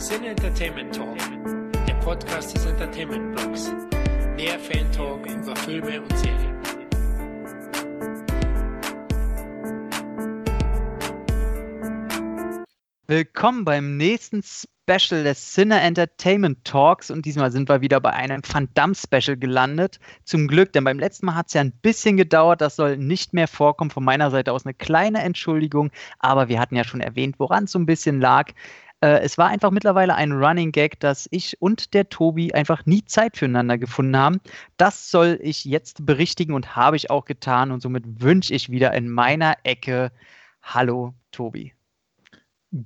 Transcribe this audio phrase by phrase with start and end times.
[0.00, 1.18] Sin Entertainment Talk,
[1.86, 3.70] der Podcast des Entertainment Blogs.
[4.34, 6.56] Mehr Fan Talk über Filme und Serien.
[13.08, 18.40] Willkommen beim nächsten Special des Sinner Entertainment Talks und diesmal sind wir wieder bei einem
[18.50, 20.00] Van Damme Special gelandet.
[20.24, 23.34] Zum Glück, denn beim letzten Mal hat es ja ein bisschen gedauert, das soll nicht
[23.34, 23.90] mehr vorkommen.
[23.90, 27.72] Von meiner Seite aus eine kleine Entschuldigung, aber wir hatten ja schon erwähnt, woran es
[27.72, 28.52] so ein bisschen lag.
[29.00, 33.04] Äh, es war einfach mittlerweile ein Running Gag, dass ich und der Tobi einfach nie
[33.04, 34.40] Zeit füreinander gefunden haben.
[34.76, 38.92] Das soll ich jetzt berichtigen und habe ich auch getan und somit wünsche ich wieder
[38.94, 40.12] in meiner Ecke
[40.62, 41.72] Hallo Tobi.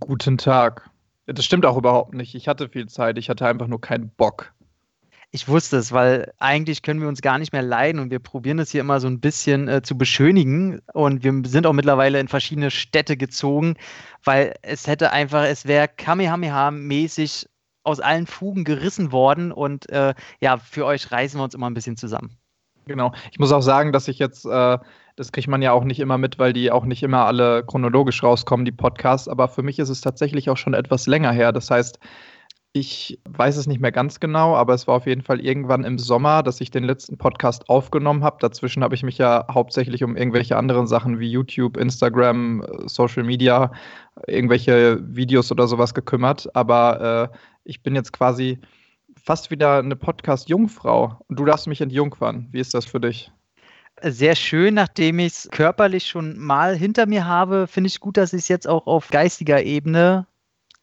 [0.01, 0.89] Guten Tag.
[1.27, 2.35] Das stimmt auch überhaupt nicht.
[2.35, 4.54] Ich hatte viel Zeit, ich hatte einfach nur keinen Bock.
[5.35, 8.61] Ich wusste es, weil eigentlich können wir uns gar nicht mehr leiden und wir probieren
[8.61, 12.29] es hier immer so ein bisschen äh, zu beschönigen und wir sind auch mittlerweile in
[12.29, 13.75] verschiedene Städte gezogen,
[14.23, 17.49] weil es hätte einfach, es wäre Kamehameha-mäßig
[17.83, 21.75] aus allen Fugen gerissen worden und äh, ja, für euch reißen wir uns immer ein
[21.75, 22.39] bisschen zusammen.
[22.87, 23.13] Genau.
[23.33, 24.79] Ich muss auch sagen, dass ich jetzt, äh,
[25.17, 28.23] das kriegt man ja auch nicht immer mit, weil die auch nicht immer alle chronologisch
[28.23, 31.51] rauskommen, die Podcasts, aber für mich ist es tatsächlich auch schon etwas länger her.
[31.51, 31.99] Das heißt,
[32.77, 35.97] ich weiß es nicht mehr ganz genau, aber es war auf jeden Fall irgendwann im
[35.97, 38.39] Sommer, dass ich den letzten Podcast aufgenommen habe.
[38.41, 43.71] Dazwischen habe ich mich ja hauptsächlich um irgendwelche anderen Sachen wie YouTube, Instagram, Social Media,
[44.27, 46.49] irgendwelche Videos oder sowas gekümmert.
[46.57, 48.59] Aber äh, ich bin jetzt quasi
[49.23, 52.49] fast wieder eine Podcast-Jungfrau und du darfst mich entjungfern.
[52.51, 53.31] Wie ist das für dich?
[54.03, 58.33] Sehr schön, nachdem ich es körperlich schon mal hinter mir habe, finde ich gut, dass
[58.33, 60.27] ich es jetzt auch auf geistiger Ebene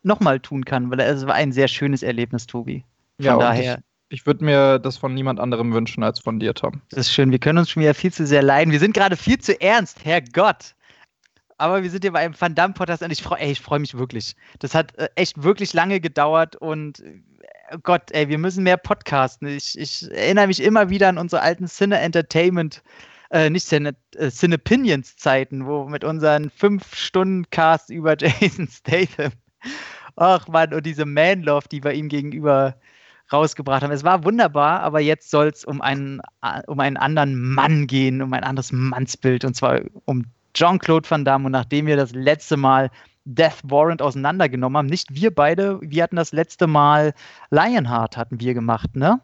[0.04, 2.86] nochmal tun kann, weil es war ein sehr schönes Erlebnis, Tobi.
[3.18, 3.82] Von ja, daher.
[4.10, 6.82] Ich, ich würde mir das von niemand anderem wünschen als von dir, Tom.
[6.90, 7.32] Das ist schön.
[7.32, 8.72] Wir können uns schon wieder viel zu sehr leiden.
[8.72, 10.76] Wir sind gerade viel zu ernst, Herrgott.
[11.58, 14.36] Aber wir sind hier bei einem Van Damme Podcast und ich freue freu mich wirklich.
[14.60, 17.04] Das hat äh, echt wirklich lange gedauert und
[17.72, 19.48] oh Gott, ey, wir müssen mehr podcasten.
[19.48, 22.82] Ich, ich erinnere mich immer wieder an unsere alten Cine Entertainment
[23.32, 29.32] äh, nicht Cine, äh, Cinepinions Zeiten, wo mit unseren 5 Stunden Cast über Jason Statham
[30.16, 32.76] Ach man, und diese Man-Love, die wir ihm gegenüber
[33.32, 33.92] rausgebracht haben.
[33.92, 36.22] Es war wunderbar, aber jetzt soll es um einen,
[36.68, 41.46] um einen anderen Mann gehen, um ein anderes Mannsbild, und zwar um Jean-Claude Van Damme.
[41.46, 42.90] Und nachdem wir das letzte Mal
[43.26, 47.14] Death Warrant auseinandergenommen haben, nicht wir beide, wir hatten das letzte Mal
[47.52, 49.22] Lionheart hatten wir gemacht, ne?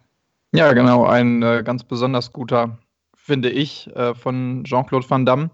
[0.54, 2.78] Ja, genau, ein äh, ganz besonders guter,
[3.16, 5.50] finde ich, äh, von Jean-Claude Van Damme.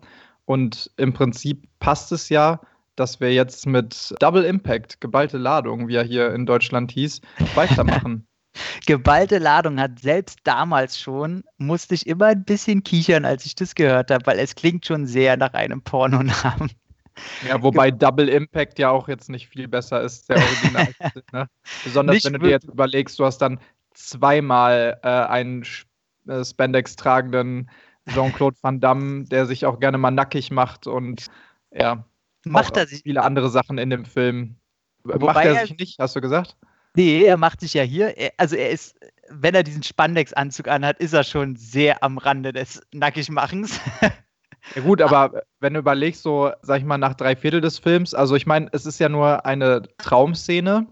[0.46, 2.60] Und im Prinzip passt es ja
[2.96, 7.22] dass wir jetzt mit Double Impact, geballte Ladung, wie er hier in Deutschland hieß,
[7.56, 8.28] weitermachen.
[8.86, 13.76] geballte Ladung hat selbst damals schon, musste ich immer ein bisschen kichern, als ich das
[13.76, 16.72] gehört habe, weil es klingt schon sehr nach einem Pornonamen.
[17.48, 20.88] Ja, wobei Double Impact ja auch jetzt nicht viel besser ist, der Original.
[21.32, 21.48] ne?
[21.84, 23.59] Besonders nicht wenn du dir jetzt überlegst, du hast dann
[23.94, 25.64] zweimal äh, einen
[26.28, 27.70] äh, Spandex tragenden
[28.08, 31.28] Jean-Claude Van Damme, der sich auch gerne mal nackig macht und
[31.72, 32.03] ja,
[32.46, 33.02] macht er sich.
[33.04, 34.56] Viele andere Sachen in dem Film.
[35.04, 36.56] Macht er, er sich nicht, hast du gesagt?
[36.96, 38.96] Nee, er macht sich ja hier, also er ist,
[39.30, 43.80] wenn er diesen Spandex-Anzug anhat, ist er schon sehr am Rande des Nackigmachens.
[44.76, 48.14] Ja gut, aber wenn du überlegst, so, sag ich mal, nach drei Viertel des Films,
[48.14, 50.88] also ich meine, es ist ja nur eine Traumszene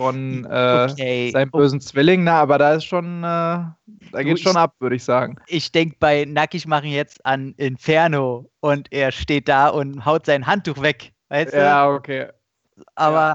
[0.00, 1.30] von äh, okay.
[1.30, 3.74] seinem bösen Zwilling, na, aber da ist schon, äh, da
[4.22, 5.36] geht schon ab, würde ich sagen.
[5.46, 10.46] Ich denke bei Nackig machen jetzt an Inferno und er steht da und haut sein
[10.46, 11.58] Handtuch weg, weißt du?
[11.58, 12.28] Ja, okay.
[12.94, 13.34] Aber ja.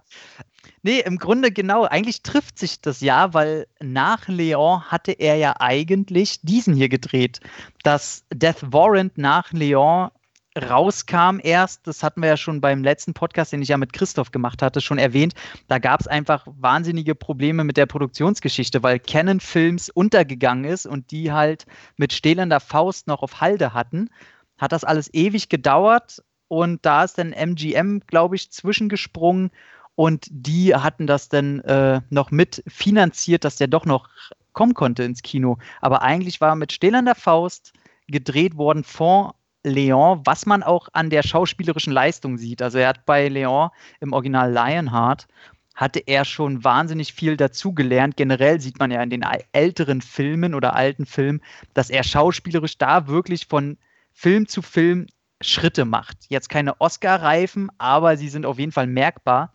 [0.82, 5.54] nee, im Grunde genau, eigentlich trifft sich das ja, weil nach Leon hatte er ja
[5.60, 7.42] eigentlich diesen hier gedreht.
[7.84, 10.10] Das Death Warrant nach Leon
[10.58, 14.32] rauskam erst, das hatten wir ja schon beim letzten Podcast, den ich ja mit Christoph
[14.32, 15.34] gemacht hatte, schon erwähnt,
[15.68, 21.12] da gab es einfach wahnsinnige Probleme mit der Produktionsgeschichte, weil Canon Films untergegangen ist und
[21.12, 21.66] die halt
[21.98, 24.10] mit stählender Faust noch auf Halde hatten,
[24.58, 29.52] hat das alles ewig gedauert und da ist dann MGM, glaube ich, zwischengesprungen
[29.96, 34.10] und die hatten das dann äh, noch mit finanziert, dass der doch noch
[34.54, 35.58] kommen konnte ins Kino.
[35.82, 37.74] Aber eigentlich war mit stählender Faust
[38.08, 42.62] gedreht worden vor Leon, was man auch an der schauspielerischen Leistung sieht.
[42.62, 43.70] Also er hat bei Leon
[44.00, 45.28] im Original Lionheart
[45.76, 48.16] hatte er schon wahnsinnig viel dazugelernt.
[48.16, 51.42] Generell sieht man ja in den älteren Filmen oder alten Filmen,
[51.74, 53.78] dass er schauspielerisch da wirklich von
[54.14, 55.08] Film zu Film
[55.42, 56.18] Schritte macht.
[56.30, 59.54] Jetzt keine Oscar-Reifen, aber sie sind auf jeden Fall merkbar.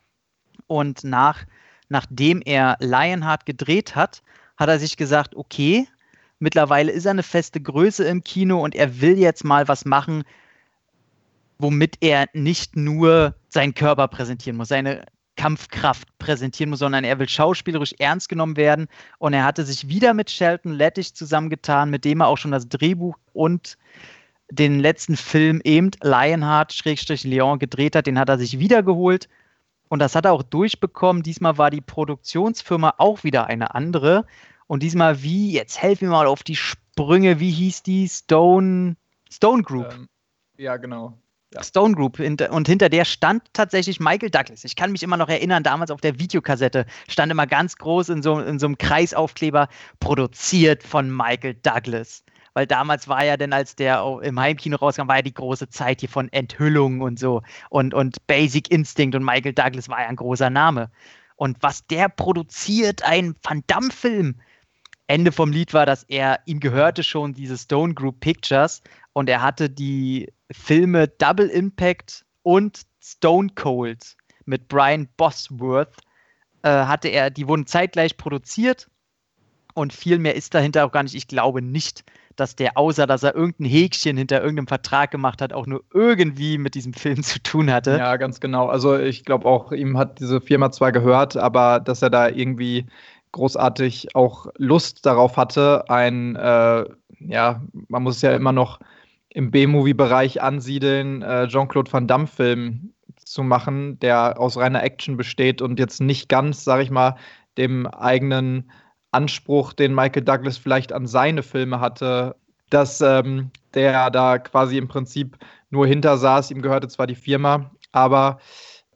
[0.67, 1.43] Und nach,
[1.89, 4.21] nachdem er Lionheart gedreht hat,
[4.57, 5.87] hat er sich gesagt, okay,
[6.41, 10.23] Mittlerweile ist er eine feste Größe im Kino und er will jetzt mal was machen,
[11.59, 15.05] womit er nicht nur seinen Körper präsentieren muss, seine
[15.35, 18.87] Kampfkraft präsentieren muss, sondern er will schauspielerisch ernst genommen werden.
[19.19, 22.67] Und er hatte sich wieder mit Shelton Lettich zusammengetan, mit dem er auch schon das
[22.67, 23.77] Drehbuch und
[24.49, 28.07] den letzten Film eben Lionheart-Leon gedreht hat.
[28.07, 29.29] Den hat er sich wiedergeholt.
[29.89, 31.21] Und das hat er auch durchbekommen.
[31.21, 34.25] Diesmal war die Produktionsfirma auch wieder eine andere.
[34.71, 38.07] Und diesmal wie, jetzt helfen wir mal auf die Sprünge, wie hieß die?
[38.07, 38.95] Stone,
[39.29, 39.91] Stone Group.
[39.91, 40.07] Ähm,
[40.55, 41.19] ja, genau.
[41.53, 41.61] Ja.
[41.61, 44.63] Stone Group und hinter der stand tatsächlich Michael Douglas.
[44.63, 48.23] Ich kann mich immer noch erinnern, damals auf der Videokassette stand immer ganz groß in
[48.23, 49.67] so, in so einem Kreisaufkleber,
[49.99, 52.23] produziert von Michael Douglas.
[52.53, 55.99] Weil damals war ja denn, als der im Heimkino rauskam, war ja die große Zeit
[55.99, 60.15] hier von Enthüllung und so und, und Basic Instinct und Michael Douglas war ja ein
[60.15, 60.89] großer Name.
[61.35, 64.39] Und was der produziert, ein Van Damme-Film,
[65.11, 68.81] Ende vom Lied war, dass er, ihm gehörte schon diese Stone Group Pictures
[69.11, 74.15] und er hatte die Filme Double Impact und Stone Cold
[74.45, 75.97] mit Brian Bosworth,
[76.61, 78.87] äh, hatte er, die wurden zeitgleich produziert
[79.73, 81.15] und viel mehr ist dahinter auch gar nicht.
[81.15, 82.05] Ich glaube nicht,
[82.37, 86.57] dass der, außer dass er irgendein Häkchen hinter irgendeinem Vertrag gemacht hat, auch nur irgendwie
[86.57, 87.97] mit diesem Film zu tun hatte.
[87.97, 88.67] Ja, ganz genau.
[88.67, 92.85] Also ich glaube auch, ihm hat diese Firma zwar gehört, aber dass er da irgendwie
[93.31, 96.85] großartig auch Lust darauf hatte, ein, äh,
[97.19, 98.79] ja, man muss es ja immer noch
[99.29, 102.93] im B-Movie-Bereich ansiedeln, äh, Jean-Claude Van Damme-Film
[103.23, 107.15] zu machen, der aus reiner Action besteht und jetzt nicht ganz, sag ich mal,
[107.57, 108.71] dem eigenen
[109.11, 112.35] Anspruch, den Michael Douglas vielleicht an seine Filme hatte,
[112.69, 115.37] dass ähm, der da quasi im Prinzip
[115.69, 116.51] nur hinter saß.
[116.51, 118.39] Ihm gehörte zwar die Firma, aber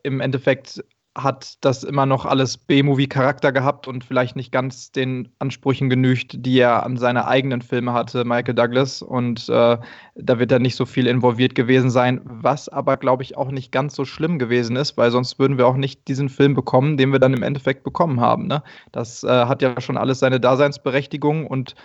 [0.03, 0.83] im Endeffekt
[1.15, 6.59] hat das immer noch alles B-Movie-Charakter gehabt und vielleicht nicht ganz den Ansprüchen genügt, die
[6.59, 9.01] er an seine eigenen Filme hatte, Michael Douglas.
[9.01, 9.77] Und äh,
[10.15, 13.71] da wird er nicht so viel involviert gewesen sein, was aber, glaube ich, auch nicht
[13.71, 17.13] ganz so schlimm gewesen ist, weil sonst würden wir auch nicht diesen Film bekommen, den
[17.13, 18.47] wir dann im Endeffekt bekommen haben.
[18.47, 18.61] Ne?
[18.91, 21.75] Das äh, hat ja schon alles seine Daseinsberechtigung und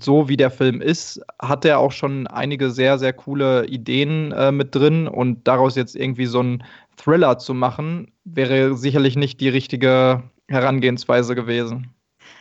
[0.00, 4.50] so wie der Film ist, hat er auch schon einige sehr, sehr coole Ideen äh,
[4.50, 6.64] mit drin und daraus jetzt irgendwie so ein
[6.98, 11.94] Thriller zu machen, wäre sicherlich nicht die richtige Herangehensweise gewesen.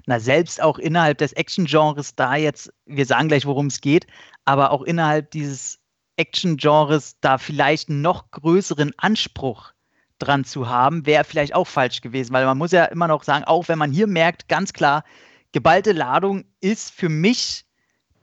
[0.05, 4.07] Na, selbst auch innerhalb des Action-Genres da jetzt, wir sagen gleich, worum es geht,
[4.45, 5.79] aber auch innerhalb dieses
[6.17, 9.71] Action-Genres da vielleicht einen noch größeren Anspruch
[10.19, 13.45] dran zu haben, wäre vielleicht auch falsch gewesen, weil man muss ja immer noch sagen,
[13.45, 15.03] auch wenn man hier merkt, ganz klar,
[15.51, 17.65] geballte Ladung ist für mich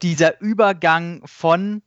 [0.03, 1.83] dieser Übergang von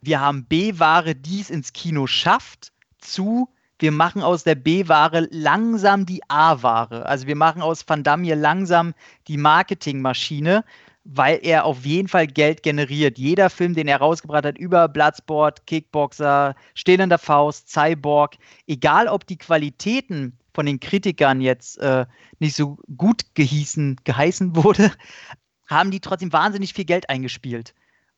[0.00, 6.06] wir haben B-Ware, die es ins Kino schafft, zu wir machen aus der B-Ware langsam
[6.06, 7.06] die A-Ware.
[7.06, 8.94] Also wir machen aus Van Damme hier langsam
[9.28, 10.64] die Marketingmaschine,
[11.04, 13.18] weil er auf jeden Fall Geld generiert.
[13.18, 18.36] Jeder Film, den er rausgebracht hat, über Bloodsport, Kickboxer, Stehlender Faust, Cyborg,
[18.66, 22.06] egal ob die Qualitäten von den Kritikern jetzt äh,
[22.38, 24.90] nicht so gut gehießen, geheißen wurde,
[25.66, 27.74] haben die trotzdem wahnsinnig viel Geld eingespielt.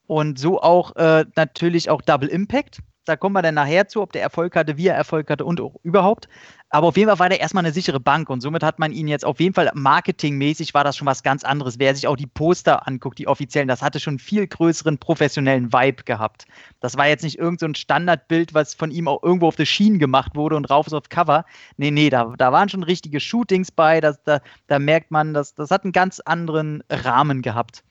[0.06, 4.12] Und so auch äh, natürlich auch Double Impact da kommen wir dann nachher zu, ob
[4.12, 6.28] der Erfolg hatte, wie er Erfolg hatte und auch überhaupt.
[6.70, 9.08] Aber auf jeden Fall war der erstmal eine sichere Bank und somit hat man ihn
[9.08, 11.78] jetzt auf jeden Fall marketingmäßig war das schon was ganz anderes.
[11.78, 15.72] Wer sich auch die Poster anguckt, die offiziellen, das hatte schon einen viel größeren professionellen
[15.72, 16.44] Vibe gehabt.
[16.80, 19.98] Das war jetzt nicht irgendein so Standardbild, was von ihm auch irgendwo auf der Schienen
[19.98, 21.46] gemacht wurde und rauf ist aufs Cover.
[21.78, 24.02] Nee, nee, da, da waren schon richtige Shootings bei.
[24.02, 27.82] Das, da, da merkt man, dass das hat einen ganz anderen Rahmen gehabt.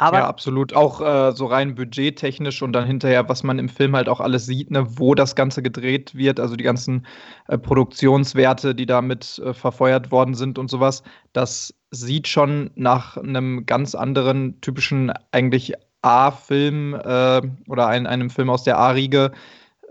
[0.00, 0.72] Aber ja, absolut.
[0.72, 4.46] Auch äh, so rein budgettechnisch und dann hinterher, was man im Film halt auch alles
[4.46, 7.06] sieht, ne, wo das Ganze gedreht wird, also die ganzen
[7.48, 11.02] äh, Produktionswerte, die damit äh, verfeuert worden sind und sowas,
[11.34, 18.48] das sieht schon nach einem ganz anderen typischen eigentlich A-Film äh, oder ein, einem Film
[18.48, 19.32] aus der A-Riege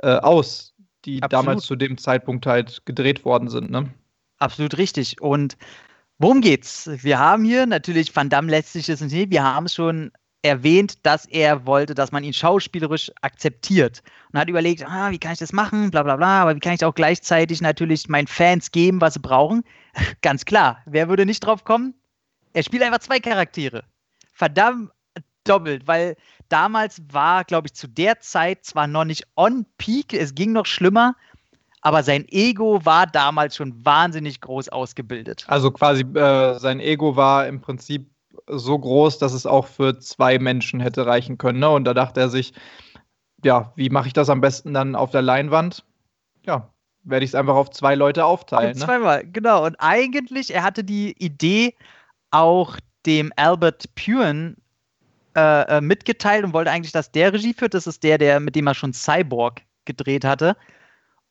[0.01, 0.73] äh, aus,
[1.05, 1.45] die absolut.
[1.45, 3.69] damals zu dem Zeitpunkt halt gedreht worden sind.
[3.69, 3.93] Ne?
[4.39, 5.21] Absolut richtig.
[5.21, 5.55] Und
[6.21, 6.89] Worum geht's?
[7.01, 10.11] Wir haben hier natürlich Van Damme letztlich ist nicht, wir haben es schon
[10.41, 15.31] erwähnt, dass er wollte, dass man ihn schauspielerisch akzeptiert und hat überlegt, ah, wie kann
[15.31, 18.71] ich das machen, bla bla bla, aber wie kann ich auch gleichzeitig natürlich meinen Fans
[18.71, 19.63] geben, was sie brauchen?
[20.21, 21.93] Ganz klar, wer würde nicht drauf kommen?
[22.51, 23.85] Er spielt einfach zwei Charaktere.
[24.33, 24.91] Verdammt
[25.45, 26.17] doppelt, weil
[26.49, 30.65] damals war, glaube ich, zu der Zeit zwar noch nicht on peak, es ging noch
[30.65, 31.15] schlimmer,
[31.81, 35.45] aber sein Ego war damals schon wahnsinnig groß ausgebildet.
[35.47, 38.09] Also quasi äh, sein Ego war im Prinzip
[38.47, 41.59] so groß, dass es auch für zwei Menschen hätte reichen können.
[41.59, 41.69] Ne?
[41.69, 42.53] Und da dachte er sich,
[43.43, 45.85] ja, wie mache ich das am besten dann auf der Leinwand?
[46.45, 46.69] Ja,
[47.03, 48.77] werde ich es einfach auf zwei Leute aufteilen.
[48.77, 48.85] Ne?
[48.85, 49.65] Zweimal, genau.
[49.65, 51.75] Und eigentlich, er hatte die Idee
[52.31, 54.57] auch dem Albert Puren
[55.35, 57.73] äh, äh, mitgeteilt und wollte eigentlich, dass der Regie führt.
[57.73, 60.57] Das ist der, der mit dem er schon Cyborg gedreht hatte.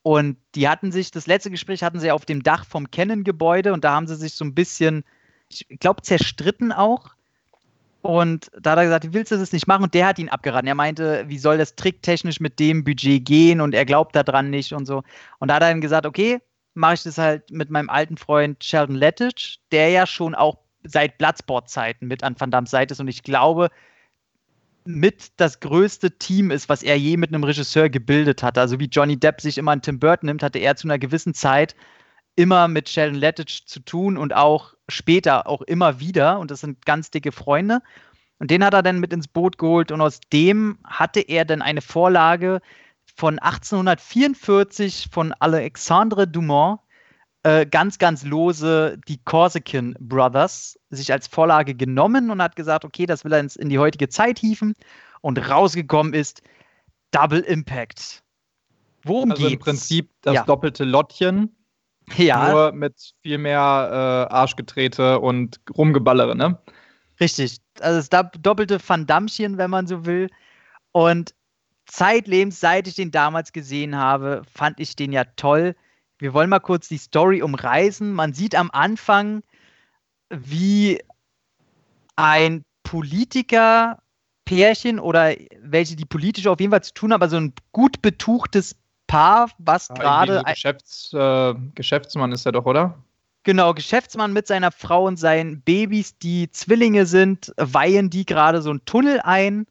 [0.01, 3.83] Und die hatten sich, das letzte Gespräch hatten sie auf dem Dach vom Canon-Gebäude und
[3.83, 5.03] da haben sie sich so ein bisschen,
[5.49, 7.11] ich glaube, zerstritten auch.
[8.01, 9.83] Und da hat er gesagt, willst du das nicht machen?
[9.83, 10.67] Und der hat ihn abgeraten.
[10.67, 13.59] Er meinte, wie soll das tricktechnisch mit dem Budget gehen?
[13.59, 15.03] Und er glaubt daran nicht und so.
[15.39, 16.39] Und da hat er dann gesagt, okay,
[16.75, 21.17] mache ich das halt mit meinem alten Freund Sheldon Lettich, der ja schon auch seit
[21.17, 23.01] Bloodsport-Zeiten mit an Van Dammes Seite ist.
[23.01, 23.69] Und ich glaube,
[24.89, 28.57] mit das größte Team ist, was er je mit einem Regisseur gebildet hat.
[28.57, 31.35] Also wie Johnny Depp sich immer an Tim Burton nimmt, hatte er zu einer gewissen
[31.35, 31.75] Zeit
[32.35, 36.39] immer mit Sheldon Lettich zu tun und auch später auch immer wieder.
[36.39, 37.81] Und das sind ganz dicke Freunde.
[38.39, 41.61] Und den hat er dann mit ins Boot geholt und aus dem hatte er dann
[41.61, 42.59] eine Vorlage
[43.15, 46.79] von 1844 von Alexandre Dumont,
[47.43, 53.05] äh, ganz, ganz lose die Corsican Brothers sich als Vorlage genommen und hat gesagt, okay,
[53.05, 54.73] das will er ins, in die heutige Zeit hieven.
[55.21, 56.41] Und rausgekommen ist
[57.11, 58.23] Double Impact.
[59.03, 59.53] Worum also geht's?
[59.53, 60.43] im Prinzip das ja.
[60.43, 61.55] doppelte Lottchen,
[62.17, 62.51] ja.
[62.51, 66.57] Nur mit viel mehr äh, Arschgetrete und Rumgeballere, ne?
[67.19, 67.57] Richtig.
[67.81, 70.29] Also das doppelte Van Dammchen, wenn man so will.
[70.91, 71.33] Und
[71.85, 75.75] zeitlebens, seit ich den damals gesehen habe, fand ich den ja toll.
[76.19, 78.13] Wir wollen mal kurz die Story umreißen.
[78.13, 79.41] Man sieht am Anfang,
[80.29, 81.01] wie
[82.15, 83.99] ein Politiker
[84.45, 88.75] Pärchen oder welche, die politisch auf jeden Fall zu tun haben, also ein gut betuchtes
[89.07, 90.43] Paar, was ja, gerade.
[90.45, 92.97] Geschäfts, äh, Geschäftsmann ist er doch, oder?
[93.43, 98.69] Genau, Geschäftsmann mit seiner Frau und seinen Babys, die Zwillinge sind, weihen die gerade so
[98.69, 99.65] einen Tunnel ein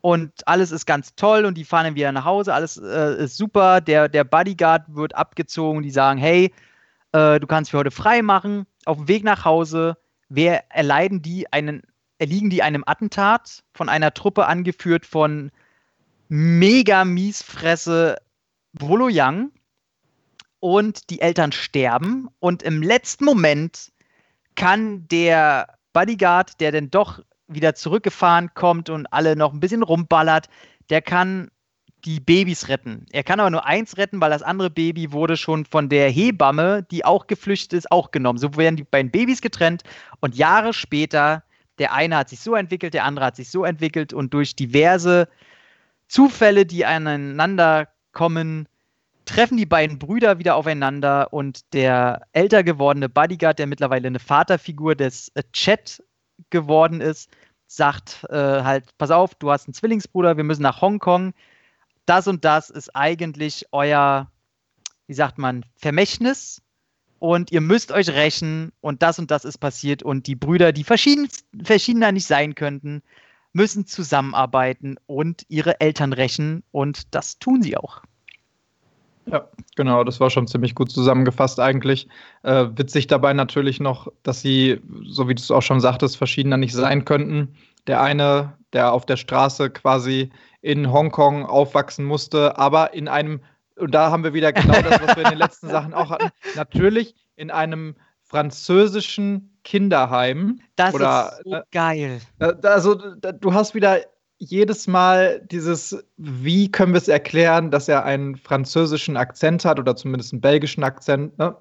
[0.00, 3.36] und alles ist ganz toll und die fahren dann wieder nach Hause, alles äh, ist
[3.36, 3.80] super.
[3.80, 6.52] Der, der Bodyguard wird abgezogen, die sagen: Hey,
[7.12, 8.66] äh, du kannst für heute frei machen.
[8.86, 9.96] Auf dem Weg nach Hause
[10.30, 11.82] wer erleiden die einen,
[12.18, 15.50] erliegen die einem Attentat von einer Truppe angeführt von
[16.28, 18.16] mega miesfresse
[18.72, 19.50] Brolo Young
[20.60, 23.92] und die Eltern sterben und im letzten Moment
[24.54, 27.20] kann der Bodyguard, der denn doch
[27.52, 30.48] wieder zurückgefahren kommt und alle noch ein bisschen rumballert,
[30.88, 31.50] der kann
[32.04, 33.06] die Babys retten.
[33.12, 36.86] Er kann aber nur eins retten, weil das andere Baby wurde schon von der Hebamme,
[36.90, 38.38] die auch geflüchtet ist, auch genommen.
[38.38, 39.82] So werden die beiden Babys getrennt
[40.20, 41.42] und Jahre später,
[41.78, 45.28] der eine hat sich so entwickelt, der andere hat sich so entwickelt und durch diverse
[46.08, 48.66] Zufälle, die aneinander kommen,
[49.24, 54.96] treffen die beiden Brüder wieder aufeinander und der älter gewordene Bodyguard, der mittlerweile eine Vaterfigur
[54.96, 56.02] des Chat
[56.50, 57.30] geworden ist,
[57.66, 61.34] sagt äh, halt, pass auf, du hast einen Zwillingsbruder, wir müssen nach Hongkong.
[62.06, 64.30] Das und das ist eigentlich euer,
[65.06, 66.62] wie sagt man, Vermächtnis
[67.20, 70.84] und ihr müsst euch rächen und das und das ist passiert und die Brüder, die
[70.84, 71.28] verschieden,
[71.62, 73.02] verschiedener nicht sein könnten,
[73.52, 78.02] müssen zusammenarbeiten und ihre Eltern rächen und das tun sie auch.
[79.26, 82.08] Ja, genau, das war schon ziemlich gut zusammengefasst eigentlich.
[82.42, 86.56] Äh, witzig dabei natürlich noch, dass sie, so wie du es auch schon sagtest, verschiedener
[86.56, 87.54] nicht sein könnten.
[87.86, 90.30] Der eine, der auf der Straße quasi
[90.62, 93.40] in Hongkong aufwachsen musste, aber in einem,
[93.76, 96.30] und da haben wir wieder genau das, was wir in den letzten Sachen auch hatten,
[96.56, 100.60] natürlich in einem französischen Kinderheim.
[100.76, 102.20] Das oder, ist so äh, geil.
[102.38, 104.00] Also, du hast wieder
[104.40, 109.94] jedes Mal dieses, wie können wir es erklären, dass er einen französischen Akzent hat oder
[109.94, 111.38] zumindest einen belgischen Akzent.
[111.38, 111.54] Ne?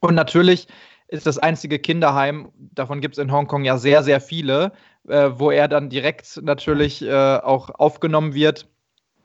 [0.00, 0.66] Und natürlich
[1.08, 4.72] ist das einzige Kinderheim, davon gibt es in Hongkong ja sehr, sehr viele,
[5.08, 8.68] äh, wo er dann direkt natürlich äh, auch aufgenommen wird.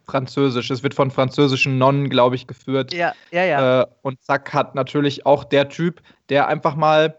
[0.06, 0.70] Französisch.
[0.70, 2.94] Es wird von französischen Nonnen, glaube ich, geführt.
[2.94, 3.82] Ja, ja, ja.
[3.82, 7.18] Äh, und Zack hat natürlich auch der Typ, der einfach mal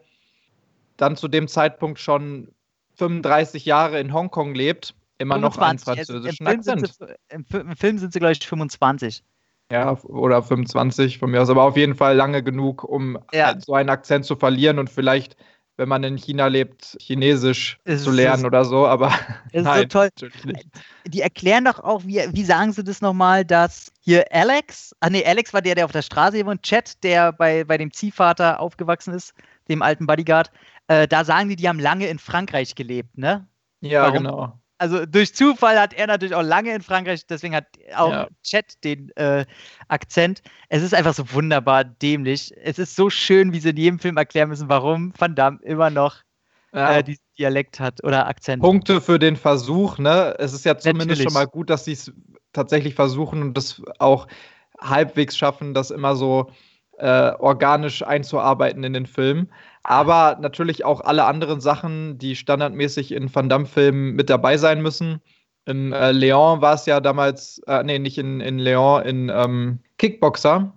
[0.96, 2.52] dann zu dem Zeitpunkt schon
[2.96, 5.56] 35 Jahre in Hongkong lebt, immer 25.
[5.56, 6.94] noch einen französischen Im Akzent.
[6.98, 9.22] Sie, im, Im Film sind sie, glaube ich, 25.
[9.70, 13.54] Ja, oder 25 von mir aus, aber auf jeden Fall lange genug, um ja.
[13.58, 15.34] so einen Akzent zu verlieren und vielleicht,
[15.78, 19.10] wenn man in China lebt, Chinesisch es zu lernen oder so, aber
[19.52, 20.10] es nein, ist so toll.
[21.06, 25.24] Die erklären doch auch, wie, wie sagen sie das nochmal, dass hier Alex, ah nee,
[25.24, 29.14] Alex war der, der auf der Straße wohnt, Chat, der bei, bei dem Ziehvater aufgewachsen
[29.14, 29.32] ist,
[29.70, 30.50] dem alten Bodyguard,
[30.88, 33.48] äh, da sagen die, die haben lange in Frankreich gelebt, ne?
[33.80, 34.18] Ja, Warum?
[34.18, 34.58] genau.
[34.78, 38.28] Also durch Zufall hat er natürlich auch lange in Frankreich, deswegen hat auch ja.
[38.42, 39.46] Chat den äh,
[39.86, 40.42] Akzent.
[40.70, 42.52] Es ist einfach so wunderbar dämlich.
[42.56, 45.90] Es ist so schön, wie sie in jedem Film erklären müssen, warum Van Damme immer
[45.90, 46.16] noch
[46.72, 46.96] ja.
[46.96, 48.60] äh, diesen Dialekt hat oder Akzent.
[48.60, 50.34] Punkte für den Versuch, ne?
[50.38, 51.22] Es ist ja zumindest natürlich.
[51.22, 52.12] schon mal gut, dass sie es
[52.52, 54.26] tatsächlich versuchen und das auch
[54.80, 56.50] halbwegs schaffen, das immer so
[57.02, 59.48] äh, organisch einzuarbeiten in den Film.
[59.82, 65.20] Aber natürlich auch alle anderen Sachen, die standardmäßig in Van Damme-Filmen mit dabei sein müssen.
[65.66, 69.78] In äh, Leon war es ja damals, äh, nee, nicht in, in Leon, in ähm,
[69.98, 70.72] Kickboxer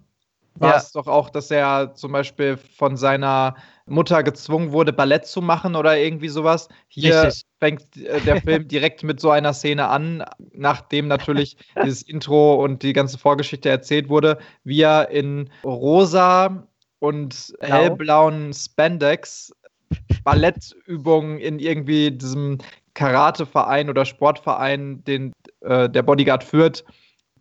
[0.56, 0.78] war ja.
[0.78, 3.56] es doch auch, dass er zum Beispiel von seiner
[3.88, 6.70] Mutter gezwungen wurde, Ballett zu machen oder irgendwie sowas.
[6.88, 7.44] Hier Richtig.
[7.60, 10.24] fängt äh, der Film direkt mit so einer Szene an,
[10.54, 16.68] nachdem natürlich dieses Intro und die ganze Vorgeschichte erzählt wurde, wie er in rosa
[17.00, 17.68] und Blau.
[17.68, 19.52] hellblauen Spandex
[20.24, 22.58] Ballettübungen in irgendwie diesem
[22.96, 26.86] Karateverein oder Sportverein, den äh, der Bodyguard führt,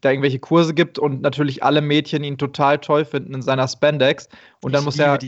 [0.04, 4.28] da irgendwelche Kurse gibt und natürlich alle Mädchen ihn total toll finden in seiner Spandex.
[4.62, 5.18] Und dann ich muss er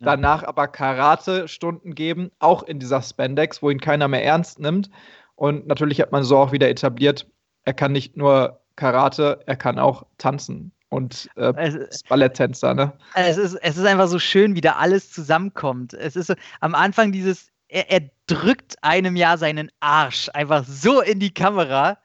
[0.00, 4.90] danach aber Karate-Stunden geben, auch in dieser Spandex, wo ihn keiner mehr ernst nimmt.
[5.36, 7.26] Und natürlich hat man so auch wieder etabliert,
[7.64, 12.92] er kann nicht nur Karate, er kann auch tanzen und äh, es, Balletttänzer, ne?
[13.14, 15.94] Es ist, es ist einfach so schön, wie da alles zusammenkommt.
[15.94, 21.00] Es ist so, am Anfang dieses, er, er drückt einem ja seinen Arsch einfach so
[21.00, 21.98] in die Kamera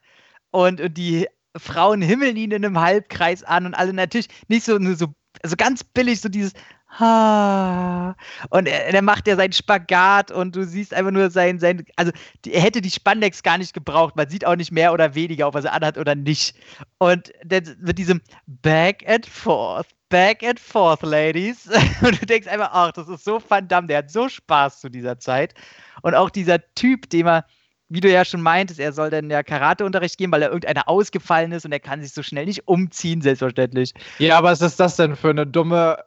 [0.52, 1.28] und, und die
[1.58, 5.08] Frauen himmeln ihn in einem Halbkreis an und alle natürlich nicht so, so,
[5.44, 6.54] also ganz billig, so dieses
[7.00, 8.16] Ha.
[8.50, 12.12] Und er, er macht ja seinen Spagat und du siehst einfach nur sein, sein also
[12.48, 14.16] er hätte die Spandex gar nicht gebraucht.
[14.16, 16.56] Man sieht auch nicht mehr oder weniger, ob er sie anhat oder nicht.
[16.98, 21.68] Und dann mit diesem Back and forth, back and forth, ladies.
[22.02, 25.20] Und du denkst einfach, ach, das ist so verdammt, der hat so Spaß zu dieser
[25.20, 25.54] Zeit.
[26.02, 27.46] Und auch dieser Typ, dem er
[27.90, 31.52] wie du ja schon meintest, er soll dann ja Karateunterricht geben, weil er irgendeiner ausgefallen
[31.52, 33.94] ist und er kann sich so schnell nicht umziehen, selbstverständlich.
[34.18, 36.00] Ja, aber was ist das denn für eine dumme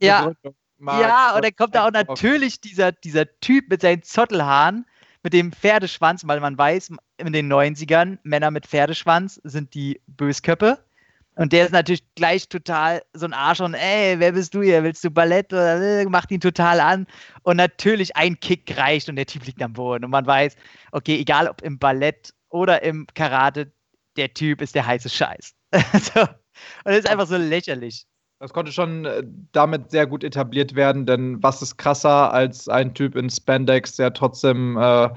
[0.00, 0.32] ja.
[0.78, 4.84] Ja, und dann kommt da auch natürlich dieser, dieser Typ mit seinen Zottelhaaren,
[5.22, 10.78] mit dem Pferdeschwanz, weil man weiß, in den 90ern, Männer mit Pferdeschwanz sind die Bösköppe.
[11.36, 14.82] Und der ist natürlich gleich total so ein Arsch und ey, wer bist du hier?
[14.82, 17.06] Willst du Ballett oder äh, macht ihn total an?
[17.42, 20.04] Und natürlich ein Kick reicht und der Typ liegt am Boden.
[20.04, 20.56] Und man weiß,
[20.92, 23.70] okay, egal ob im Ballett oder im Karate,
[24.16, 25.54] der Typ ist der heiße Scheiß.
[26.14, 26.20] so.
[26.20, 26.28] Und
[26.84, 28.06] das ist einfach so lächerlich.
[28.38, 32.94] Das konnte schon äh, damit sehr gut etabliert werden, denn was ist krasser als ein
[32.94, 35.08] Typ in Spandex, der trotzdem äh,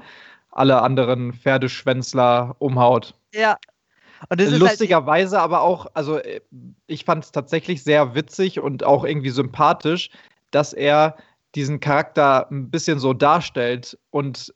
[0.50, 3.14] alle anderen Pferdeschwänzler umhaut?
[3.34, 3.56] Ja,
[4.36, 6.40] Lustigerweise halt aber auch, also äh,
[6.86, 10.10] ich fand es tatsächlich sehr witzig und auch irgendwie sympathisch,
[10.50, 11.16] dass er
[11.54, 14.54] diesen Charakter ein bisschen so darstellt und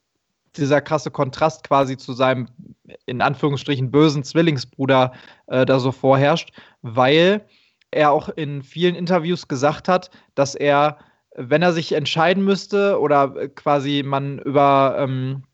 [0.57, 2.49] dieser krasse Kontrast quasi zu seinem
[3.07, 5.13] in Anführungsstrichen bösen Zwillingsbruder
[5.47, 6.51] äh, da so vorherrscht,
[6.83, 7.45] weil
[7.91, 10.99] er auch in vielen Interviews gesagt hat, dass er,
[11.35, 15.45] wenn er sich entscheiden müsste oder quasi man überlegt,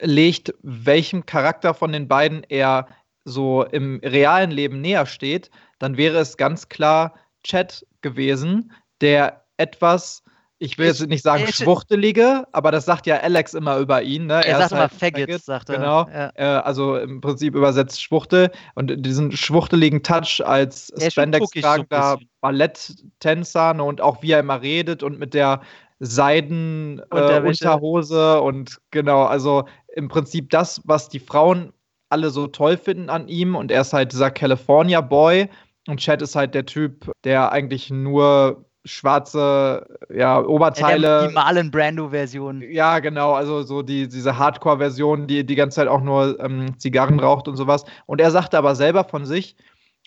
[0.00, 2.88] ähm, welchem Charakter von den beiden er
[3.28, 7.14] so im realen Leben näher steht, dann wäre es ganz klar
[7.44, 10.24] Chat gewesen, der etwas,
[10.58, 14.26] ich will jetzt nicht sagen schwuchtelige, aber das sagt ja Alex immer über ihn.
[14.26, 14.44] Ne?
[14.44, 15.76] Er, sagt halt immer Faggot, Faggot, sagt er.
[15.76, 16.32] Genau, ja.
[16.34, 23.84] äh, also im Prinzip übersetzt Schwuchtel und diesen schwuchteligen Touch als Spandex-tragender so Balletttänzer ne,
[23.84, 25.60] und auch wie er immer redet und mit der
[26.00, 31.72] Seiden-Unterhose äh, und genau, also im Prinzip das, was die Frauen
[32.10, 35.48] alle so toll finden an ihm und er ist halt dieser California Boy
[35.88, 41.28] und Chad ist halt der Typ, der eigentlich nur schwarze ja, Oberteile.
[41.28, 42.62] Die Marlon Brando-Version.
[42.62, 47.20] Ja, genau, also so die, diese Hardcore-Version, die die ganze Zeit auch nur ähm, Zigarren
[47.20, 47.84] raucht und sowas.
[48.06, 49.56] Und er sagte aber selber von sich,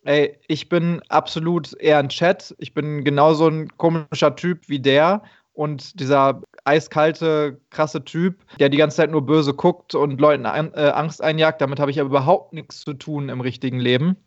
[0.03, 5.21] ey, ich bin absolut eher ein Chat, ich bin genauso ein komischer Typ wie der
[5.62, 10.74] und dieser eiskalte, krasse Typ, der die ganze Zeit nur böse guckt und Leuten an,
[10.74, 11.62] äh, Angst einjagt.
[11.62, 14.17] Damit habe ich aber überhaupt nichts zu tun im richtigen Leben.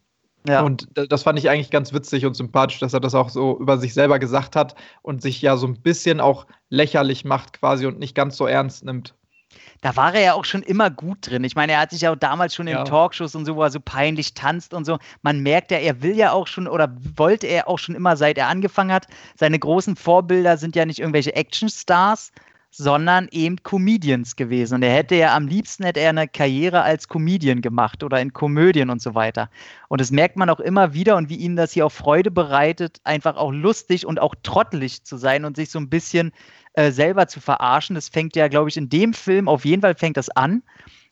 [0.46, 0.62] Ja.
[0.62, 3.78] Und das fand ich eigentlich ganz witzig und sympathisch, dass er das auch so über
[3.78, 7.98] sich selber gesagt hat und sich ja so ein bisschen auch lächerlich macht quasi und
[7.98, 9.16] nicht ganz so ernst nimmt
[9.80, 11.44] da war er ja auch schon immer gut drin.
[11.44, 12.84] Ich meine, er hat sich ja auch damals schon in ja.
[12.84, 14.98] Talkshows und so, wo er so peinlich tanzt und so.
[15.22, 18.38] Man merkt ja, er will ja auch schon oder wollte er auch schon immer, seit
[18.38, 19.06] er angefangen hat.
[19.36, 22.32] Seine großen Vorbilder sind ja nicht irgendwelche Actionstars,
[22.76, 24.74] sondern eben Comedians gewesen.
[24.74, 28.32] Und er hätte ja am liebsten hätte er eine Karriere als Comedian gemacht oder in
[28.32, 29.48] Komödien und so weiter.
[29.88, 33.00] Und das merkt man auch immer wieder und wie ihm das hier auch Freude bereitet,
[33.04, 36.32] einfach auch lustig und auch trottelig zu sein und sich so ein bisschen
[36.72, 37.94] äh, selber zu verarschen.
[37.94, 40.64] Das fängt ja, glaube ich, in dem Film auf jeden Fall fängt das an.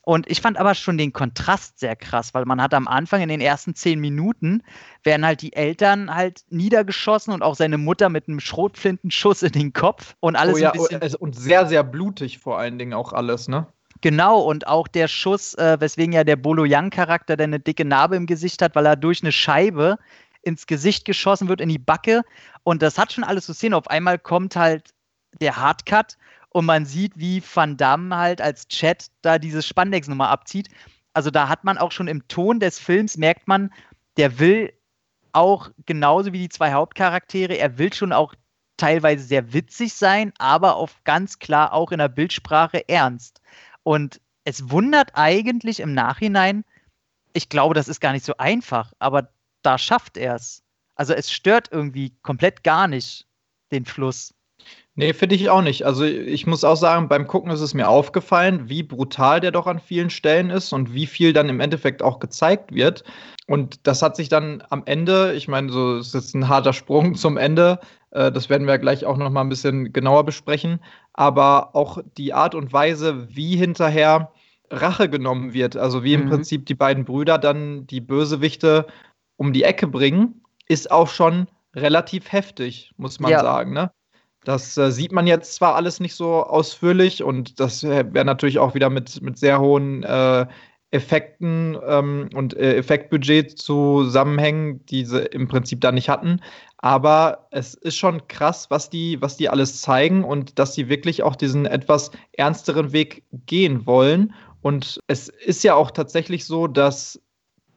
[0.05, 3.29] Und ich fand aber schon den Kontrast sehr krass, weil man hat am Anfang in
[3.29, 4.65] den ersten zehn Minuten
[5.05, 9.73] werden halt die Eltern halt niedergeschossen und auch seine Mutter mit einem Schrotflintenschuss in den
[9.73, 12.95] Kopf und alles oh ja, ein bisschen oh, und sehr sehr blutig vor allen Dingen
[12.95, 13.67] auch alles, ne?
[14.01, 18.27] Genau, und auch der Schuss, äh, weswegen ja der Bolo Young-Charakter eine dicke Narbe im
[18.27, 19.99] Gesicht hat, weil er durch eine Scheibe
[20.43, 22.23] ins Gesicht geschossen wird, in die Backe.
[22.65, 23.75] Und das hat schon alles zu sehen.
[23.75, 24.93] Auf einmal kommt halt
[25.41, 26.17] der Hardcut
[26.53, 30.69] und man sieht, wie Van Damme halt als Chat da diese Spandex-Nummer abzieht.
[31.15, 33.73] Also da hat man auch schon im Ton des Films, merkt man,
[34.17, 34.73] der will
[35.33, 38.35] auch genauso wie die zwei Hauptcharaktere, er will schon auch
[38.77, 43.41] teilweise sehr witzig sein, aber auf ganz klar auch in der Bildsprache ernst.
[43.83, 46.65] Und es wundert eigentlich im Nachhinein,
[47.33, 49.29] ich glaube, das ist gar nicht so einfach, aber
[49.63, 50.63] da schafft er es.
[50.95, 53.27] Also es stört irgendwie komplett gar nicht
[53.71, 54.35] den Fluss.
[54.95, 55.87] Nee, finde ich auch nicht.
[55.87, 59.67] Also ich muss auch sagen, beim Gucken ist es mir aufgefallen, wie brutal der doch
[59.67, 63.03] an vielen Stellen ist und wie viel dann im Endeffekt auch gezeigt wird.
[63.47, 67.15] Und das hat sich dann am Ende, ich meine, so ist jetzt ein harter Sprung
[67.17, 70.81] zum Ende, äh, das werden wir gleich auch noch mal ein bisschen genauer besprechen,
[71.15, 74.31] aber auch die Art und Weise, wie hinterher
[74.71, 76.29] Rache genommen wird, also wie im mhm.
[76.31, 78.87] Prinzip die beiden Brüder dann die Bösewichte
[79.37, 83.41] um die Ecke bringen, ist auch schon relativ heftig, muss man ja.
[83.41, 83.73] sagen.
[83.73, 83.91] Ne?
[84.45, 88.75] Das äh, sieht man jetzt zwar alles nicht so ausführlich und das wäre natürlich auch
[88.75, 90.47] wieder mit, mit sehr hohen äh,
[90.93, 96.41] Effekten ähm, und äh, Effektbudget zusammenhängen, die sie im Prinzip da nicht hatten.
[96.77, 101.23] Aber es ist schon krass, was die, was die alles zeigen und dass sie wirklich
[101.23, 104.35] auch diesen etwas ernsteren Weg gehen wollen.
[104.61, 107.21] Und es ist ja auch tatsächlich so, dass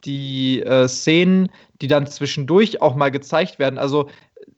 [0.04, 1.50] die äh, Szenen,
[1.82, 4.10] die dann zwischendurch auch mal gezeigt werden, also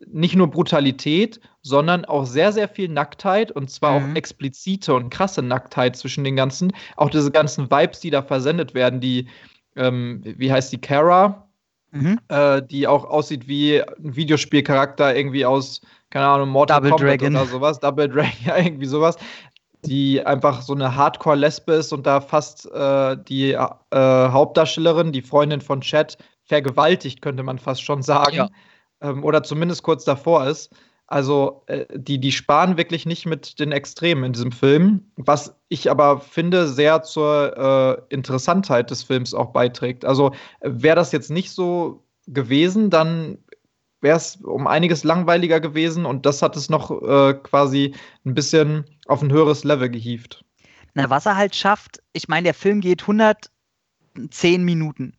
[0.06, 4.12] nicht nur Brutalität, sondern auch sehr, sehr viel Nacktheit und zwar mhm.
[4.12, 8.74] auch explizite und krasse Nacktheit zwischen den ganzen, auch diese ganzen Vibes, die da versendet
[8.74, 9.28] werden, die,
[9.76, 11.48] ähm, wie heißt die, Kara,
[11.92, 12.20] mhm.
[12.28, 17.36] äh, die auch aussieht wie ein Videospielcharakter irgendwie aus, keine Ahnung, Mortal Double Kombat Dragon.
[17.36, 19.18] oder sowas, Double Dragon, ja, irgendwie sowas,
[19.84, 25.62] die einfach so eine Hardcore-Lesbe ist und da fast äh, die äh, Hauptdarstellerin, die Freundin
[25.62, 28.36] von Chad, vergewaltigt, könnte man fast schon sagen.
[28.36, 28.50] Ja
[29.02, 30.74] ähm, oder zumindest kurz davor ist.
[31.08, 35.90] Also äh, die, die sparen wirklich nicht mit den Extremen in diesem Film, was ich
[35.90, 37.58] aber finde sehr zur
[38.10, 40.04] äh, Interessantheit des Films auch beiträgt.
[40.04, 43.38] Also wäre das jetzt nicht so gewesen, dann
[44.02, 48.86] wäre es um einiges langweiliger gewesen und das hat es noch äh, quasi ein bisschen
[49.08, 50.44] auf ein höheres Level gehievt.
[50.94, 55.17] Na, was er halt schafft, ich meine, der Film geht 110 Minuten.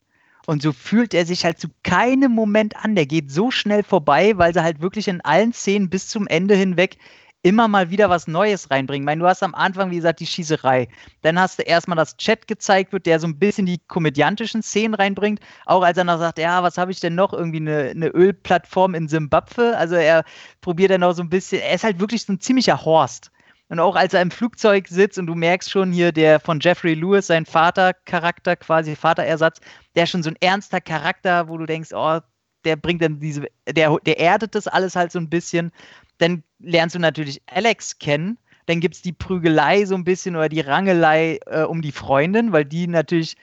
[0.49, 2.95] Und so fühlt er sich halt zu keinem Moment an.
[2.95, 6.55] Der geht so schnell vorbei, weil sie halt wirklich in allen Szenen bis zum Ende
[6.55, 6.97] hinweg
[7.43, 9.03] immer mal wieder was Neues reinbringen.
[9.03, 10.89] Ich meine, du hast am Anfang, wie gesagt, die Schießerei.
[11.21, 14.95] Dann hast du erstmal das Chat gezeigt wird, der so ein bisschen die komödiantischen Szenen
[14.95, 15.41] reinbringt.
[15.67, 17.35] Auch als er noch sagt, ja, was habe ich denn noch?
[17.35, 19.77] Irgendwie eine, eine Ölplattform in Simbabwe.
[19.77, 20.25] Also er
[20.63, 23.31] probiert dann auch so ein bisschen, er ist halt wirklich so ein ziemlicher Horst.
[23.69, 26.95] Und auch als er im Flugzeug sitzt und du merkst schon hier, der von Jeffrey
[26.95, 29.61] Lewis, sein Vatercharakter, quasi Vaterersatz,
[29.95, 32.21] der ist schon so ein ernster Charakter, wo du denkst, oh,
[32.65, 35.71] der bringt dann diese, der, der erdet das alles halt so ein bisschen.
[36.17, 38.39] Dann lernst du natürlich Alex kennen.
[38.67, 42.53] Dann gibt es die Prügelei so ein bisschen oder die Rangelei äh, um die Freundin,
[42.53, 43.37] weil die natürlich,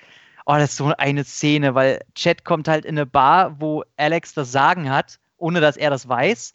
[0.46, 4.34] oh, das ist so eine Szene, weil Chad kommt halt in eine Bar, wo Alex
[4.34, 6.54] das Sagen hat, ohne dass er das weiß.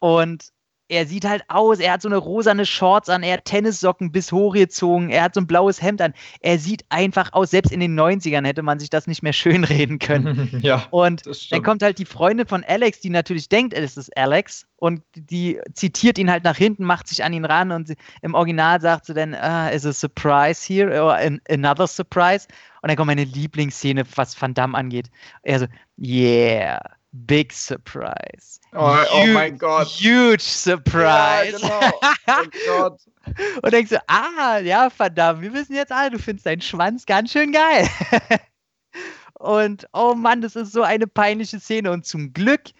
[0.00, 0.52] Und
[0.88, 4.32] er sieht halt aus, er hat so eine rosane Shorts an, er hat Tennissocken bis
[4.32, 6.14] hochgezogen, er hat so ein blaues Hemd an.
[6.40, 9.98] Er sieht einfach aus, selbst in den 90ern hätte man sich das nicht mehr schönreden
[9.98, 10.58] können.
[10.62, 10.86] ja.
[10.90, 15.02] Und dann kommt halt die Freundin von Alex, die natürlich denkt, es ist Alex und
[15.14, 19.06] die zitiert ihn halt nach hinten, macht sich an ihn ran und im Original sagt
[19.06, 22.46] sie dann, ah, is a surprise here or another surprise.
[22.80, 25.10] Und dann kommt meine Lieblingsszene, was Van Damme angeht.
[25.42, 25.66] Er so,
[25.98, 26.80] yeah
[27.12, 28.60] Big Surprise.
[28.74, 29.88] Oh, oh mein Gott.
[29.88, 31.58] Huge Surprise.
[31.60, 32.00] Ja, genau.
[32.26, 33.00] Oh Gott.
[33.62, 37.32] Und denkst du, ah, ja, verdammt, wir wissen jetzt alle, du findest deinen Schwanz ganz
[37.32, 37.88] schön geil.
[39.34, 41.90] und oh Mann, das ist so eine peinliche Szene.
[41.90, 42.70] Und zum Glück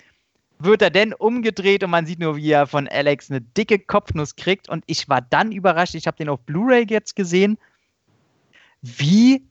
[0.58, 4.36] wird er denn umgedreht und man sieht nur, wie er von Alex eine dicke Kopfnuss
[4.36, 4.68] kriegt.
[4.68, 7.58] Und ich war dann überrascht, ich habe den auf Blu-ray jetzt gesehen,
[8.82, 9.46] wie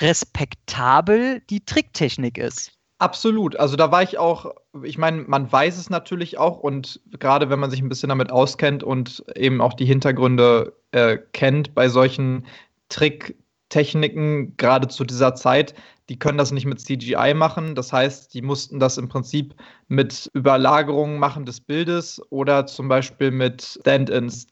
[0.00, 2.75] respektabel die Tricktechnik ist.
[2.98, 3.56] Absolut.
[3.56, 7.58] Also da war ich auch, ich meine, man weiß es natürlich auch und gerade wenn
[7.58, 12.46] man sich ein bisschen damit auskennt und eben auch die Hintergründe äh, kennt bei solchen
[12.88, 15.74] Tricktechniken, gerade zu dieser Zeit,
[16.08, 17.74] die können das nicht mit CGI machen.
[17.74, 19.54] Das heißt, die mussten das im Prinzip
[19.88, 24.46] mit Überlagerungen machen des Bildes oder zum Beispiel mit Stand-ins.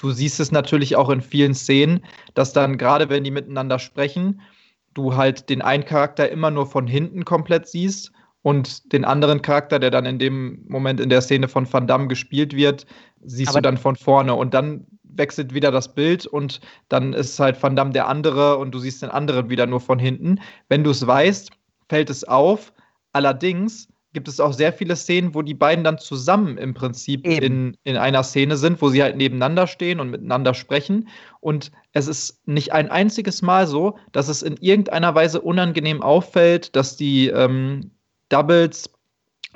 [0.00, 4.40] Du siehst es natürlich auch in vielen Szenen, dass dann gerade wenn die miteinander sprechen,
[4.94, 9.78] du halt den einen Charakter immer nur von hinten komplett siehst und den anderen Charakter,
[9.78, 12.86] der dann in dem Moment in der Szene von Van Damme gespielt wird,
[13.22, 17.38] siehst Aber du dann von vorne und dann wechselt wieder das Bild und dann ist
[17.38, 20.40] halt Van Damme der andere und du siehst den anderen wieder nur von hinten.
[20.68, 21.50] Wenn du es weißt,
[21.88, 22.72] fällt es auf.
[23.12, 27.76] Allerdings gibt es auch sehr viele Szenen, wo die beiden dann zusammen im Prinzip in,
[27.84, 31.08] in einer Szene sind, wo sie halt nebeneinander stehen und miteinander sprechen.
[31.40, 36.76] Und es ist nicht ein einziges Mal so, dass es in irgendeiner Weise unangenehm auffällt,
[36.76, 37.90] dass die ähm,
[38.28, 38.90] Doubles,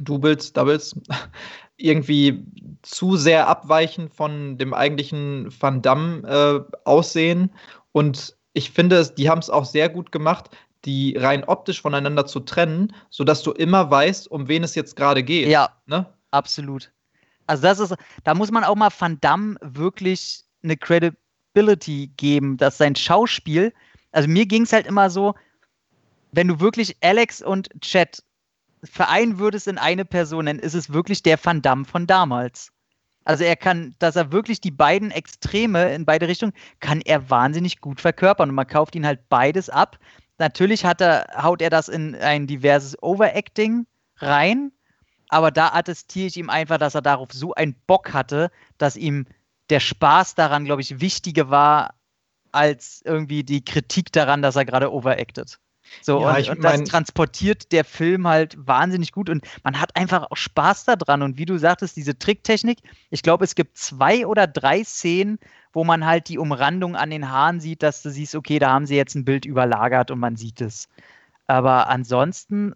[0.00, 0.98] Doubles, Doubles
[1.76, 2.44] irgendwie
[2.82, 7.50] zu sehr abweichen von dem eigentlichen Van Damme äh, aussehen.
[7.92, 10.48] Und ich finde, die haben es auch sehr gut gemacht,
[10.86, 15.22] die rein optisch voneinander zu trennen, sodass du immer weißt, um wen es jetzt gerade
[15.22, 15.48] geht.
[15.48, 16.06] Ja, ne?
[16.30, 16.92] absolut.
[17.46, 17.94] Also das ist,
[18.24, 23.72] da muss man auch mal Van Damme wirklich eine Credibility geben, dass sein Schauspiel,
[24.12, 25.34] also mir ging es halt immer so,
[26.32, 28.22] wenn du wirklich Alex und Chat
[28.84, 32.72] vereinen würdest in eine Person, dann ist es wirklich der Van Damme von damals.
[33.24, 37.80] Also er kann, dass er wirklich die beiden Extreme in beide Richtungen, kann er wahnsinnig
[37.80, 39.98] gut verkörpern und man kauft ihn halt beides ab.
[40.38, 43.86] Natürlich hat er, haut er das in ein diverses Overacting
[44.18, 44.72] rein,
[45.28, 49.26] aber da attestiere ich ihm einfach, dass er darauf so einen Bock hatte, dass ihm
[49.70, 51.94] der Spaß daran, glaube ich, wichtiger war
[52.52, 55.58] als irgendwie die Kritik daran, dass er gerade overacted.
[56.02, 60.30] So, ja, und, und das transportiert der Film halt wahnsinnig gut und man hat einfach
[60.30, 61.22] auch Spaß daran.
[61.22, 62.78] Und wie du sagtest, diese Tricktechnik,
[63.10, 65.38] ich glaube, es gibt zwei oder drei Szenen,
[65.76, 68.86] wo man halt die Umrandung an den Haaren sieht, dass du siehst, okay, da haben
[68.86, 70.88] sie jetzt ein Bild überlagert und man sieht es.
[71.48, 72.74] Aber ansonsten,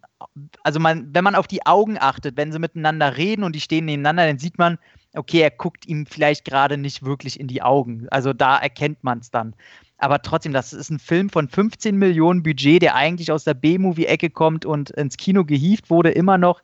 [0.64, 3.86] also man, wenn man auf die Augen achtet, wenn sie miteinander reden und die stehen
[3.86, 4.78] nebeneinander, dann sieht man,
[5.14, 8.06] okay, er guckt ihm vielleicht gerade nicht wirklich in die Augen.
[8.10, 9.54] Also da erkennt man es dann.
[9.96, 14.28] Aber trotzdem, das ist ein Film von 15 Millionen Budget, der eigentlich aus der B-Movie-Ecke
[14.28, 16.62] kommt und ins Kino gehievt wurde, immer noch.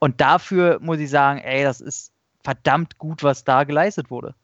[0.00, 2.10] Und dafür muss ich sagen, ey, das ist
[2.42, 4.34] verdammt gut, was da geleistet wurde.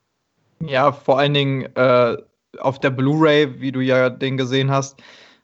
[0.67, 2.17] Ja, vor allen Dingen äh,
[2.59, 5.03] auf der Blu-ray, wie du ja den gesehen hast,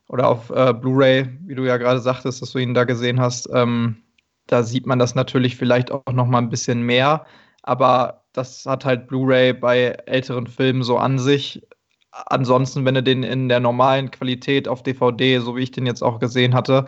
[0.08, 3.48] oder auf äh, Blu-ray, wie du ja gerade sagtest, dass du ihn da gesehen hast,
[3.52, 4.02] ähm,
[4.46, 7.26] da sieht man das natürlich vielleicht auch noch mal ein bisschen mehr.
[7.62, 11.62] Aber das hat halt Blu-ray bei älteren Filmen so an sich
[12.26, 16.02] ansonsten, wenn du den in der normalen Qualität auf DVD, so wie ich den jetzt
[16.02, 16.86] auch gesehen hatte,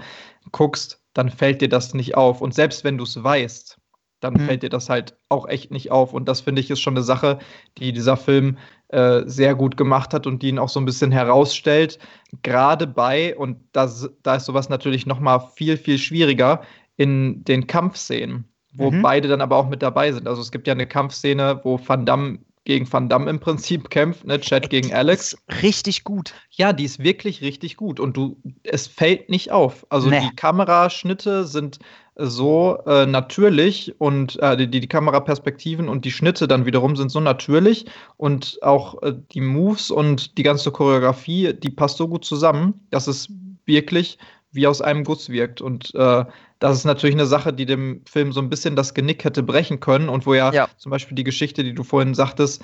[0.53, 2.41] guckst, dann fällt dir das nicht auf.
[2.41, 3.80] Und selbst wenn du es weißt,
[4.21, 4.41] dann mhm.
[4.41, 6.13] fällt dir das halt auch echt nicht auf.
[6.13, 7.39] Und das finde ich ist schon eine Sache,
[7.79, 11.11] die dieser Film äh, sehr gut gemacht hat und die ihn auch so ein bisschen
[11.11, 11.99] herausstellt.
[12.43, 16.63] Gerade bei, und das, da ist sowas natürlich noch mal viel, viel schwieriger,
[16.97, 19.01] in den Kampfszenen, wo mhm.
[19.01, 20.29] beide dann aber auch mit dabei sind.
[20.29, 24.27] Also es gibt ja eine Kampfszene, wo Van Damme gegen Van Damme im Prinzip kämpft,
[24.27, 24.41] ne?
[24.41, 25.37] Chad gegen Alex.
[25.63, 26.35] Richtig gut.
[26.51, 29.87] Ja, die ist wirklich richtig gut und du, es fällt nicht auf.
[29.89, 30.21] Also nee.
[30.21, 31.79] die Kameraschnitte sind
[32.17, 37.21] so äh, natürlich und äh, die, die Kameraperspektiven und die Schnitte dann wiederum sind so
[37.21, 37.87] natürlich
[38.19, 43.07] und auch äh, die Moves und die ganze Choreografie, die passt so gut zusammen, dass
[43.07, 43.29] es
[43.65, 44.19] wirklich
[44.53, 45.61] wie aus einem Guss wirkt.
[45.61, 46.25] Und äh,
[46.59, 49.81] das ist natürlich eine Sache, die dem Film so ein bisschen das Genick hätte brechen
[49.81, 52.63] können und wo ja, ja, zum Beispiel die Geschichte, die du vorhin sagtest,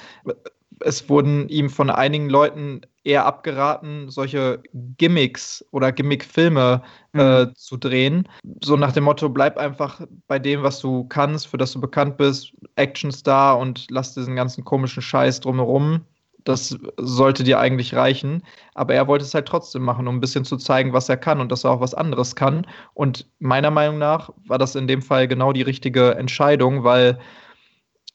[0.80, 4.62] es wurden ihm von einigen Leuten eher abgeraten, solche
[4.98, 6.82] Gimmicks oder Gimmick-Filme
[7.14, 7.50] äh, mhm.
[7.50, 8.28] äh, zu drehen.
[8.62, 12.18] So nach dem Motto, bleib einfach bei dem, was du kannst, für das du bekannt
[12.18, 16.02] bist, Actionstar und lass diesen ganzen komischen Scheiß drumherum
[16.48, 18.42] das sollte dir eigentlich reichen.
[18.74, 21.40] Aber er wollte es halt trotzdem machen, um ein bisschen zu zeigen, was er kann
[21.40, 22.66] und dass er auch was anderes kann.
[22.94, 27.18] Und meiner Meinung nach war das in dem Fall genau die richtige Entscheidung, weil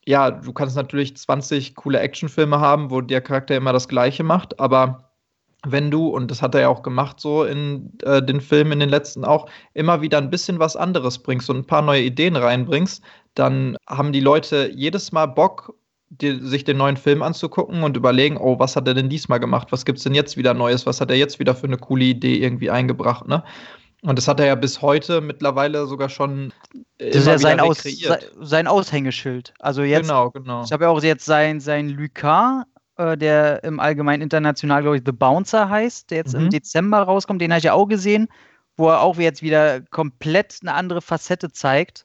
[0.04, 4.58] ja, du kannst natürlich 20 coole Actionfilme haben, wo der Charakter immer das Gleiche macht,
[4.58, 5.12] aber
[5.64, 8.80] wenn du, und das hat er ja auch gemacht, so in äh, den Filmen, in
[8.80, 12.34] den letzten auch, immer wieder ein bisschen was anderes bringst und ein paar neue Ideen
[12.34, 13.02] reinbringst,
[13.34, 15.74] dann haben die Leute jedes Mal Bock
[16.20, 19.68] die, sich den neuen Film anzugucken und überlegen, oh, was hat er denn diesmal gemacht?
[19.70, 20.84] Was gibt es denn jetzt wieder Neues?
[20.84, 23.42] Was hat er jetzt wieder für eine coole Idee irgendwie eingebracht, ne?
[24.04, 26.52] Und das hat er ja bis heute mittlerweile sogar schon.
[26.98, 27.84] Das ist ja sein, Aus,
[28.40, 29.54] sein Aushängeschild.
[29.60, 30.08] Also jetzt.
[30.08, 30.64] Genau, genau.
[30.64, 32.64] Ich habe ja auch jetzt sein, sein Lucas,
[32.96, 36.46] äh, der im Allgemeinen international, glaube ich, The Bouncer heißt, der jetzt mhm.
[36.46, 37.40] im Dezember rauskommt.
[37.40, 38.26] Den habe ich ja auch gesehen,
[38.76, 42.04] wo er auch jetzt wieder komplett eine andere Facette zeigt.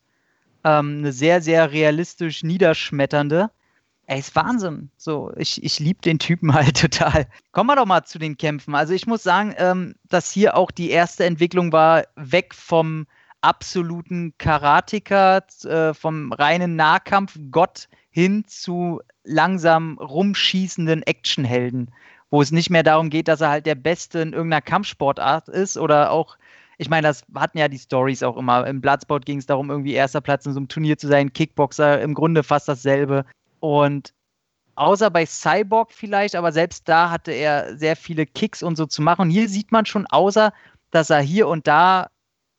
[0.64, 3.50] Ähm, eine sehr, sehr realistisch niederschmetternde.
[4.10, 4.90] Ey, ist Wahnsinn.
[4.96, 7.28] So, ich, ich liebe den Typen halt total.
[7.52, 8.74] Kommen wir doch mal zu den Kämpfen.
[8.74, 13.06] Also ich muss sagen, ähm, dass hier auch die erste Entwicklung war, weg vom
[13.42, 21.92] absoluten Karateka, äh, vom reinen Nahkampf-Gott hin zu langsam rumschießenden Actionhelden,
[22.30, 25.78] wo es nicht mehr darum geht, dass er halt der Beste in irgendeiner Kampfsportart ist
[25.78, 26.38] oder auch
[26.80, 28.68] ich meine, das hatten ja die Stories auch immer.
[28.68, 31.34] Im Bloodsport ging es darum, irgendwie erster Platz in so einem Turnier zu sein.
[31.34, 33.26] Kickboxer im Grunde fast dasselbe.
[33.60, 34.14] Und
[34.76, 39.02] außer bei Cyborg vielleicht, aber selbst da hatte er sehr viele Kicks und so zu
[39.02, 39.24] machen.
[39.24, 40.54] Und hier sieht man schon, außer
[40.92, 42.10] dass er hier und da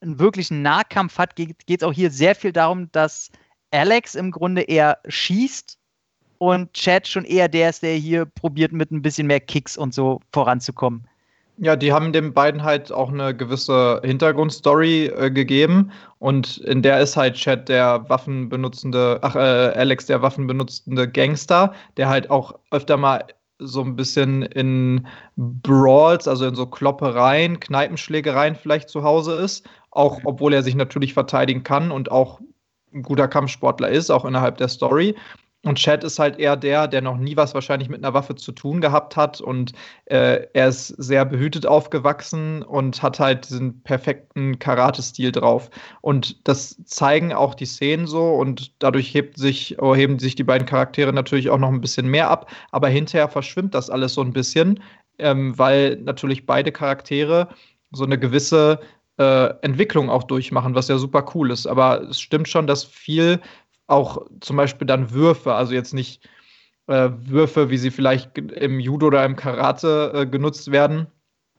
[0.00, 3.30] einen wirklichen Nahkampf hat, geht es auch hier sehr viel darum, dass
[3.70, 5.78] Alex im Grunde eher schießt
[6.38, 9.92] und Chad schon eher der ist, der hier probiert, mit ein bisschen mehr Kicks und
[9.92, 11.08] so voranzukommen.
[11.60, 15.90] Ja, die haben den beiden halt auch eine gewisse Hintergrundstory äh, gegeben.
[16.20, 22.08] Und in der ist halt Chad der waffenbenutzende, ach, äh, Alex der waffenbenutzende Gangster, der
[22.08, 23.24] halt auch öfter mal
[23.58, 30.20] so ein bisschen in Brawls, also in so Kloppereien, Kneipenschlägereien vielleicht zu Hause ist, auch
[30.24, 32.40] obwohl er sich natürlich verteidigen kann und auch
[32.94, 35.16] ein guter Kampfsportler ist, auch innerhalb der Story.
[35.64, 38.52] Und Chad ist halt eher der, der noch nie was wahrscheinlich mit einer Waffe zu
[38.52, 39.40] tun gehabt hat.
[39.40, 39.72] Und
[40.04, 45.68] äh, er ist sehr behütet aufgewachsen und hat halt diesen perfekten Karate-Stil drauf.
[46.00, 48.34] Und das zeigen auch die Szenen so.
[48.34, 52.06] Und dadurch hebt sich, oh, heben sich die beiden Charaktere natürlich auch noch ein bisschen
[52.06, 52.48] mehr ab.
[52.70, 54.80] Aber hinterher verschwimmt das alles so ein bisschen,
[55.18, 57.48] ähm, weil natürlich beide Charaktere
[57.90, 58.78] so eine gewisse
[59.18, 61.66] äh, Entwicklung auch durchmachen, was ja super cool ist.
[61.66, 63.40] Aber es stimmt schon, dass viel
[63.88, 66.28] auch zum Beispiel dann Würfe, also jetzt nicht
[66.86, 71.08] äh, Würfe, wie sie vielleicht im Judo oder im Karate äh, genutzt werden,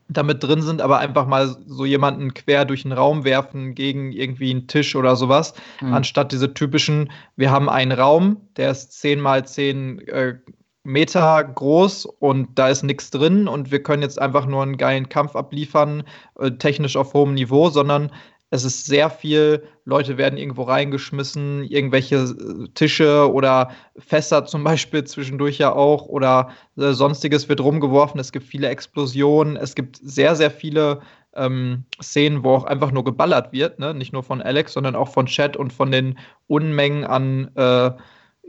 [0.07, 4.51] damit drin sind, aber einfach mal so jemanden quer durch den Raum werfen gegen irgendwie
[4.51, 5.93] einen Tisch oder sowas, mhm.
[5.93, 10.35] anstatt diese typischen, wir haben einen Raum, der ist 10 mal 10 äh,
[10.83, 15.09] Meter groß und da ist nichts drin und wir können jetzt einfach nur einen geilen
[15.09, 16.03] Kampf abliefern,
[16.39, 18.11] äh, technisch auf hohem Niveau, sondern
[18.51, 25.03] es ist sehr viel, Leute werden irgendwo reingeschmissen, irgendwelche äh, Tische oder Fässer zum Beispiel
[25.03, 28.19] zwischendurch ja auch oder äh, sonstiges wird rumgeworfen.
[28.19, 29.55] Es gibt viele Explosionen.
[29.55, 31.01] Es gibt sehr, sehr viele
[31.35, 33.77] ähm, Szenen, wo auch einfach nur geballert wird.
[33.77, 33.93] Ne?
[33.93, 37.91] Nicht nur von Alex, sondern auch von Chat und von den Unmengen an äh,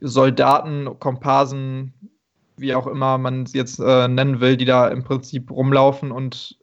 [0.01, 1.93] Soldaten, Komparsen,
[2.57, 6.59] wie auch immer man es jetzt äh, nennen will, die da im Prinzip rumlaufen und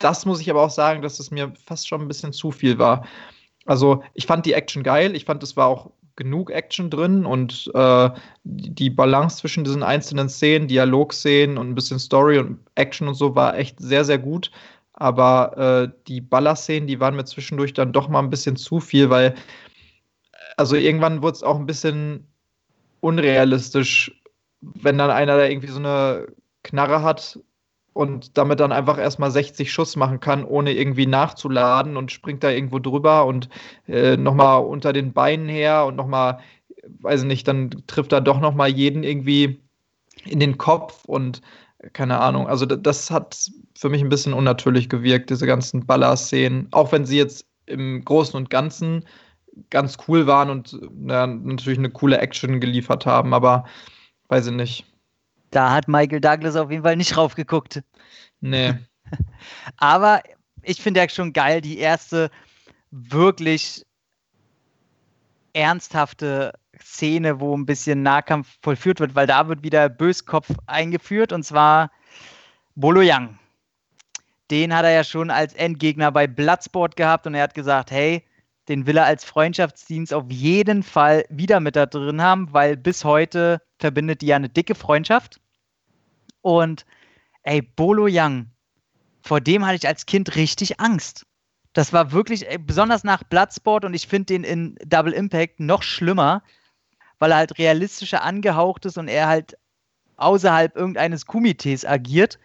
[0.00, 2.78] das muss ich aber auch sagen, dass es mir fast schon ein bisschen zu viel
[2.78, 3.06] war.
[3.66, 7.70] Also ich fand die Action geil, ich fand es war auch genug Action drin und
[7.74, 8.10] äh,
[8.42, 13.34] die Balance zwischen diesen einzelnen Szenen, Dialogszenen und ein bisschen Story und Action und so
[13.36, 14.50] war echt sehr, sehr gut.
[14.94, 19.08] Aber äh, die Ballerszenen, die waren mir zwischendurch dann doch mal ein bisschen zu viel,
[19.08, 19.34] weil
[20.56, 22.26] also irgendwann wurde es auch ein bisschen
[23.00, 24.20] unrealistisch,
[24.60, 26.26] wenn dann einer da irgendwie so eine
[26.62, 27.38] Knarre hat
[27.92, 32.50] und damit dann einfach erstmal 60 Schuss machen kann, ohne irgendwie nachzuladen und springt da
[32.50, 33.48] irgendwo drüber und
[33.88, 36.40] äh, nochmal unter den Beinen her und nochmal,
[37.00, 39.60] weiß ich nicht, dann trifft er doch nochmal jeden irgendwie
[40.24, 41.40] in den Kopf und
[41.92, 42.46] keine Ahnung.
[42.46, 47.16] Also das hat für mich ein bisschen unnatürlich gewirkt, diese ganzen Baller-Szenen, auch wenn sie
[47.16, 49.04] jetzt im Großen und Ganzen
[49.70, 53.64] ganz cool waren und ja, natürlich eine coole Action geliefert haben, aber
[54.28, 54.89] weiß ich nicht.
[55.50, 57.82] Da hat Michael Douglas auf jeden Fall nicht raufgeguckt.
[58.40, 58.74] Nee.
[59.76, 60.22] Aber
[60.62, 62.30] ich finde ja schon geil, die erste
[62.90, 63.84] wirklich
[65.52, 71.44] ernsthafte Szene, wo ein bisschen Nahkampf vollführt wird, weil da wird wieder Böskopf eingeführt und
[71.44, 71.90] zwar
[72.74, 73.38] Bolo Yang.
[74.50, 78.24] Den hat er ja schon als Endgegner bei Bloodsport gehabt und er hat gesagt, hey,
[78.68, 83.04] den will er als Freundschaftsdienst auf jeden Fall wieder mit da drin haben, weil bis
[83.04, 85.40] heute verbindet die ja eine dicke Freundschaft.
[86.42, 86.86] Und
[87.42, 88.50] ey, Bolo Young,
[89.22, 91.26] vor dem hatte ich als Kind richtig Angst.
[91.72, 95.82] Das war wirklich, ey, besonders nach Bloodsport und ich finde den in Double Impact noch
[95.82, 96.42] schlimmer,
[97.18, 99.56] weil er halt realistischer angehaucht ist und er halt
[100.16, 102.38] außerhalb irgendeines Komitees agiert.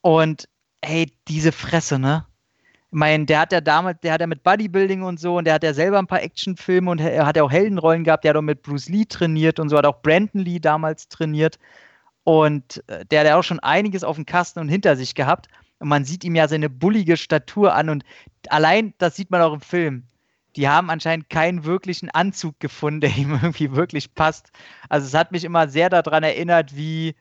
[0.00, 0.48] Und
[0.80, 2.26] ey, diese Fresse, ne?
[2.90, 5.54] Ich meine, der hat ja damals, der hat ja mit Bodybuilding und so und der
[5.54, 8.36] hat ja selber ein paar Actionfilme und er hat ja auch Heldenrollen gehabt, der hat
[8.36, 11.58] auch mit Bruce Lee trainiert und so, hat auch Brandon Lee damals trainiert
[12.24, 15.48] und äh, der hat ja auch schon einiges auf dem Kasten und hinter sich gehabt
[15.78, 18.04] und man sieht ihm ja seine bullige Statur an und
[18.48, 20.04] allein, das sieht man auch im Film,
[20.56, 24.50] die haben anscheinend keinen wirklichen Anzug gefunden, der ihm irgendwie wirklich passt.
[24.88, 27.14] Also es hat mich immer sehr daran erinnert, wie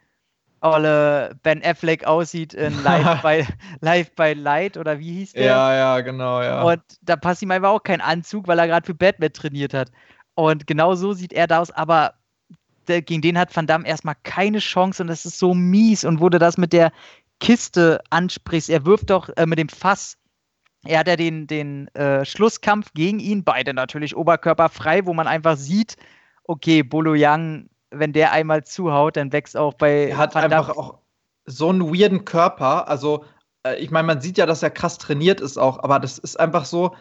[0.66, 3.46] olle Ben Affleck aussieht in Live by,
[3.82, 5.46] Live by Light oder wie hieß der?
[5.46, 6.64] Ja, ja, genau, ja.
[6.64, 9.92] Und da passt ihm einfach auch kein Anzug, weil er gerade für Batman trainiert hat.
[10.36, 12.14] Und genau so sieht er da aus, aber
[12.88, 16.04] der, gegen den hat Van Damme erstmal keine Chance und das ist so mies.
[16.04, 16.92] Und wo du das mit der
[17.40, 20.18] Kiste ansprichst, er wirft doch äh, mit dem Fass.
[20.84, 25.58] Er hat ja den, den äh, Schlusskampf gegen ihn, beide natürlich oberkörperfrei, wo man einfach
[25.58, 25.96] sieht,
[26.44, 30.10] okay, Bolo Yang wenn der einmal zuhaut, dann wächst auch bei.
[30.10, 31.00] Er hat einfach auch
[31.46, 32.88] so einen weirden Körper.
[32.88, 33.26] Also,
[33.66, 36.40] äh, ich meine, man sieht ja, dass er krass trainiert ist auch, aber das ist
[36.40, 36.96] einfach so.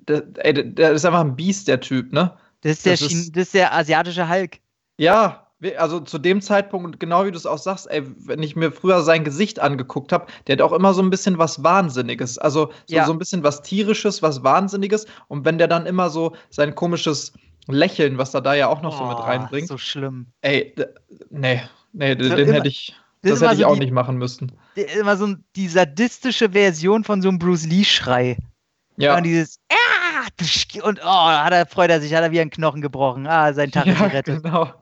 [0.00, 2.36] Der, ey, der ist einfach ein Biest, der Typ, ne?
[2.62, 4.58] Das ist, der, das ist, das ist der asiatische Hulk.
[4.98, 8.72] Ja, also zu dem Zeitpunkt, genau wie du es auch sagst, ey, wenn ich mir
[8.72, 12.38] früher sein Gesicht angeguckt habe, der hat auch immer so ein bisschen was Wahnsinniges.
[12.38, 13.04] Also so, Ja.
[13.06, 15.06] so ein bisschen was Tierisches, was Wahnsinniges.
[15.28, 17.32] Und wenn der dann immer so sein komisches
[17.68, 20.26] Lächeln, was er da ja auch noch so mit Oh, reinbringt, So schlimm.
[20.40, 20.74] ey,
[21.30, 24.16] nee, nee, den immer- hätte ich, das das, hätte ich so auch die- nicht machen
[24.16, 24.52] müssen.
[24.98, 28.38] Immer so die sadistische Version von so einem Bruce Lee-Schrei.
[28.96, 32.50] Ja, Und dieses ah, und oh, hat er, freut er sich, hat er wie ein
[32.50, 33.26] Knochen gebrochen.
[33.26, 34.42] Ah, sein Tag ist ja gerettet.
[34.42, 34.72] genau.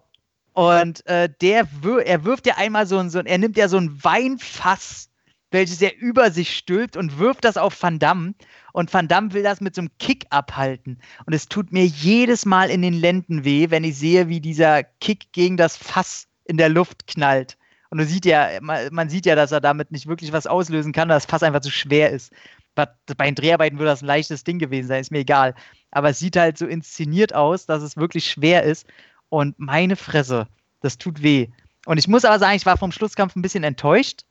[0.59, 1.69] Und äh, der
[2.05, 5.09] er wirft ja einmal so ein, so er nimmt ja so ein Weinfass,
[5.53, 8.35] welches er über sich stülpt und wirft das auf Van Damme.
[8.73, 10.99] Und Van Damme will das mit so einem Kick abhalten.
[11.27, 14.83] Und es tut mir jedes Mal in den Lenden weh, wenn ich sehe, wie dieser
[14.83, 17.57] Kick gegen das Fass in der Luft knallt.
[17.91, 20.93] Und du sieht ja, man, man sieht ja, dass er damit nicht wirklich was auslösen
[20.93, 22.33] kann, dass das Fass einfach zu schwer ist.
[22.75, 22.89] Bei
[23.27, 25.55] den Dreharbeiten würde das ein leichtes Ding gewesen sein, ist mir egal.
[25.93, 28.89] Aber es sieht halt so inszeniert aus, dass es wirklich schwer ist.
[29.29, 30.47] Und meine Fresse,
[30.81, 31.49] das tut weh.
[31.87, 34.23] Und ich muss aber sagen, ich war vom Schlusskampf ein bisschen enttäuscht,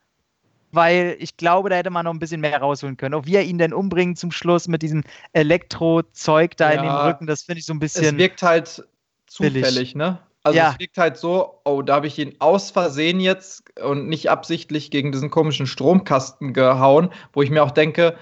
[0.72, 3.14] weil ich glaube, da hätte man noch ein bisschen mehr rausholen können.
[3.14, 7.06] Auch wie er ihn denn umbringt zum Schluss mit diesem Elektro-Zeug da in den Ja.
[7.06, 8.18] Rücken, das finde ich so ein Es bisschen.
[8.18, 8.84] wirkt halt
[9.38, 9.64] billig.
[9.64, 10.18] zufällig, ne?
[10.44, 10.70] Also Ja.
[10.72, 14.90] es wirkt halt so, oh, da habe ich ihn aus Versehen jetzt und nicht absichtlich
[14.90, 18.16] gegen diesen komischen Stromkasten gehauen, wo ich mir auch denke,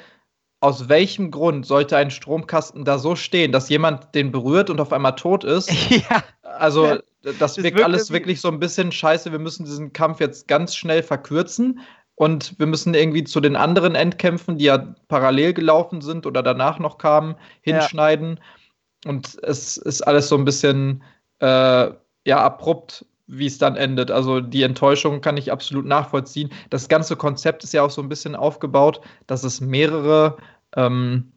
[0.60, 4.92] aus welchem Grund sollte ein Stromkasten da so stehen, dass jemand den berührt und auf
[4.92, 5.70] einmal tot ist?
[5.90, 6.24] ja,
[6.58, 6.98] Also Ja.
[7.38, 9.32] das wirkt alles wirklich so ein bisschen scheiße.
[9.32, 11.80] Wir müssen diesen Kampf jetzt ganz schnell verkürzen
[12.14, 16.78] und wir müssen irgendwie zu den anderen Endkämpfen, die ja parallel gelaufen sind oder danach
[16.78, 17.74] noch kamen, Ja.
[17.80, 18.40] hinschneiden.
[19.04, 21.02] Und es ist alles so ein bisschen
[21.40, 21.90] äh,
[22.26, 24.10] ja abrupt, wie es dann endet.
[24.10, 26.50] Also die Enttäuschung kann ich absolut nachvollziehen.
[26.70, 30.36] Das ganze Konzept ist ja auch so ein bisschen aufgebaut, dass es mehrere
[30.76, 31.32] ähm,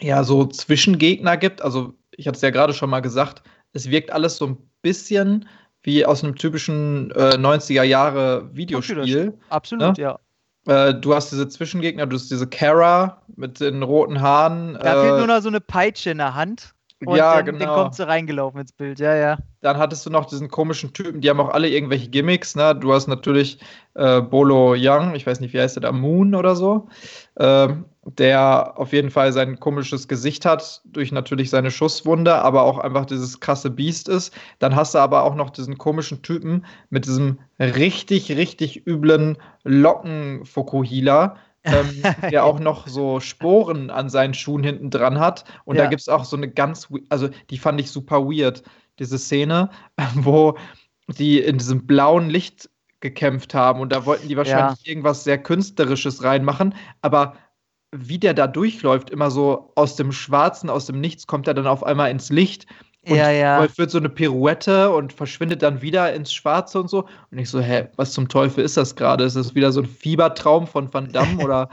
[0.00, 1.62] ja so Zwischengegner gibt.
[1.62, 3.42] Also ich hatte es ja gerade schon mal gesagt,
[3.72, 5.48] es wirkt alles so ein bisschen
[5.82, 9.34] wie aus einem typischen äh, 90er Jahre Videospiel.
[9.48, 10.18] absolut, ja.
[10.66, 14.74] Äh, du hast diese Zwischengegner, du hast diese Kara mit den roten Haaren.
[14.74, 16.74] Da fehlt äh, nur noch so eine Peitsche in der Hand.
[17.04, 17.58] Und ja, dann, genau.
[17.58, 19.38] dann kommt sie reingelaufen ins Bild, ja, ja.
[19.60, 22.56] Dann hattest du noch diesen komischen Typen, die haben auch alle irgendwelche Gimmicks.
[22.56, 22.74] Ne?
[22.74, 23.60] Du hast natürlich
[23.94, 26.88] äh, Bolo Young, ich weiß nicht, wie heißt der da, Moon oder so,
[27.38, 32.78] ähm, der auf jeden Fall sein komisches Gesicht hat, durch natürlich seine Schusswunde, aber auch
[32.78, 34.34] einfach dieses krasse Biest ist.
[34.58, 41.36] Dann hast du aber auch noch diesen komischen Typen mit diesem richtig, richtig üblen Locken-Fokuhila.
[41.64, 45.44] Ähm, der auch noch so Sporen an seinen Schuhen hinten dran hat.
[45.64, 45.84] Und Ja.
[45.84, 48.62] da gibt es auch so eine ganz, also die fand ich super weird,
[48.98, 49.70] diese Szene,
[50.14, 50.56] wo
[51.08, 52.68] die in diesem blauen Licht
[53.00, 57.36] gekämpft haben und da wollten die wahrscheinlich irgendwas sehr Künstlerisches reinmachen, aber
[57.92, 61.66] wie der da durchläuft, immer so aus dem Schwarzen, aus dem Nichts, kommt er dann
[61.66, 62.66] auf einmal ins Licht
[63.08, 63.56] und Ja, ja.
[63.58, 67.08] vollführt so eine Pirouette und verschwindet dann wieder ins Schwarze und so.
[67.30, 69.24] Und ich so, hä, was zum Teufel ist das gerade?
[69.24, 71.68] Ist das wieder so ein Fiebertraum von Van Damme oder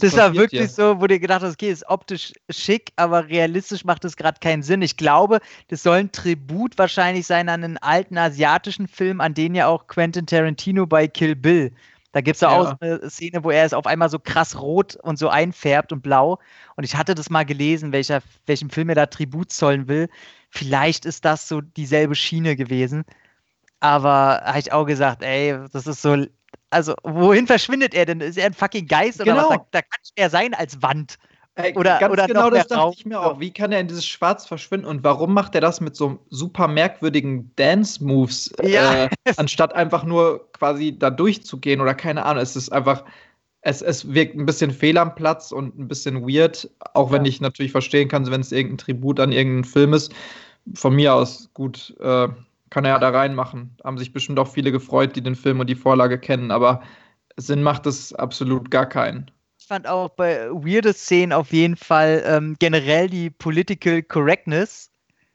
[0.00, 0.68] Das war wirklich hier?
[0.68, 4.62] so, wo du gedacht hast, okay, ist optisch schick, aber realistisch macht es gerade keinen
[4.62, 4.82] Sinn.
[4.82, 9.54] Ich glaube, das soll ein Tribut wahrscheinlich sein an einen alten asiatischen Film, an den
[9.54, 11.72] ja auch Quentin Tarantino bei Kill Bill.
[12.12, 12.72] Da gibt es ja Ja.
[12.72, 16.02] auch eine Szene, wo er es auf einmal so krass rot und so einfärbt und
[16.02, 16.40] blau.
[16.74, 20.08] Und ich hatte das mal gelesen, welcher, welchem Film er da Tribut zollen will.
[20.50, 23.04] Vielleicht ist das so dieselbe Schiene gewesen.
[23.80, 26.26] Aber habe ich auch gesagt, ey, das ist so.
[26.72, 28.20] Also, wohin verschwindet er denn?
[28.20, 29.50] Ist er ein fucking Geist oder Genau.
[29.50, 29.56] was?
[29.58, 31.16] Da, da kann mehr sein als Wand.
[31.56, 32.94] Ey, Oder- ganz oder genau das dachte Raum.
[32.96, 33.40] ich mir auch.
[33.40, 36.68] Wie kann er in dieses Schwarz verschwinden und warum macht er das mit so super
[36.68, 39.04] merkwürdigen Dance-Moves, Ja.
[39.06, 42.42] äh, anstatt einfach nur quasi da durchzugehen oder keine Ahnung.
[42.42, 43.04] Es ist einfach,
[43.62, 47.28] es, es wirkt ein bisschen fehl am Platz und ein bisschen weird, auch wenn Ja.
[47.28, 50.12] ich natürlich verstehen kann, wenn es irgendein Tribut an irgendeinen Film ist.
[50.74, 52.28] Von mir aus, gut, äh,
[52.70, 53.76] kann er ja da reinmachen.
[53.84, 56.82] Haben sich bestimmt auch viele gefreut, die den Film und die Vorlage kennen, aber
[57.36, 59.30] Sinn macht es absolut gar keinen.
[59.58, 64.90] Ich fand auch bei weirde Szenen auf jeden Fall ähm, generell die Political Correctness,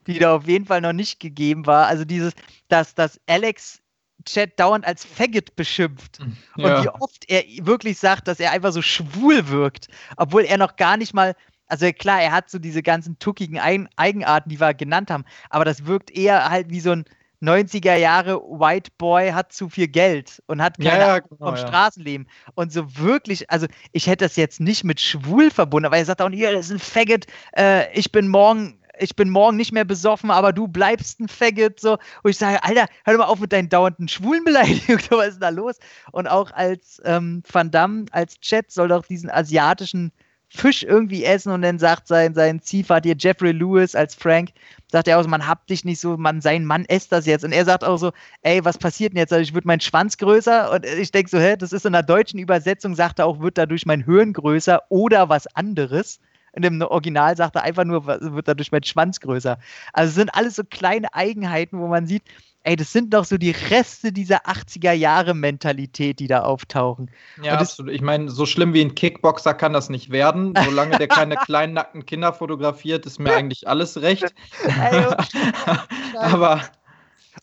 [0.07, 1.87] die da auf jeden Fall noch nicht gegeben war.
[1.87, 2.33] Also dieses,
[2.67, 3.81] dass, dass Alex
[4.25, 6.19] Chat dauernd als Faggot beschimpft.
[6.19, 10.75] Und wie oft er wirklich sagt, dass er einfach so schwul wirkt, obwohl er noch
[10.75, 11.35] gar nicht mal,
[11.67, 15.65] also klar, er hat so diese ganzen tuckigen Ein Eigenarten, die wir genannt haben, aber
[15.65, 17.05] das wirkt eher halt wie so ein
[17.41, 21.45] 90er Jahre White Boy hat zu viel Geld und hat Ja, keine ja, Ahnung genau,
[21.51, 21.67] vom ja.
[21.67, 22.27] Straßenleben.
[22.55, 26.21] Und so wirklich, also ich hätte das jetzt nicht mit schwul verbunden, aber er sagt
[26.21, 28.79] auch, hier, das ist ein Faggot, äh, ich bin morgen.
[28.99, 31.79] Ich bin morgen nicht mehr besoffen, aber du bleibst ein Faggot.
[31.79, 31.93] So.
[32.23, 35.01] Und ich sage, Alter, hör doch mal auf mit deinen dauernden Schwulenbeleidigungen.
[35.09, 35.77] Was ist da los?
[36.11, 40.11] Und auch als ähm, Van Damme, als Chat soll doch diesen asiatischen
[40.49, 44.51] Fisch irgendwie essen und dann sagt sein, sein Ziehvater hier Jeffrey Lewis als Frank,
[44.91, 47.43] sagt er auch so, man habt dich nicht so, man, sein Mann esst das jetzt.
[47.43, 49.33] Und er sagt auch so, ey, was passiert denn jetzt?
[49.33, 52.03] Also ich würde meinen Schwanz größer und ich denke so, hä, das ist in der
[52.03, 56.19] deutschen Übersetzung, sagt er auch, wird dadurch mein Hirn größer oder was anderes.
[56.55, 59.57] In dem Original sagt er einfach nur, wird dadurch mein Schwanz größer.
[59.93, 62.23] Also es sind alles so kleine Eigenheiten, wo man sieht,
[62.65, 67.11] ey, das sind doch so die Reste dieser 80er Jahre Mentalität, die da auftauchen.
[67.41, 70.53] Ja, das, ich meine, so schlimm wie ein Kickboxer kann das nicht werden.
[70.65, 74.33] Solange der keine kleinen nackten Kinder fotografiert, ist mir eigentlich alles recht.
[76.17, 76.61] Aber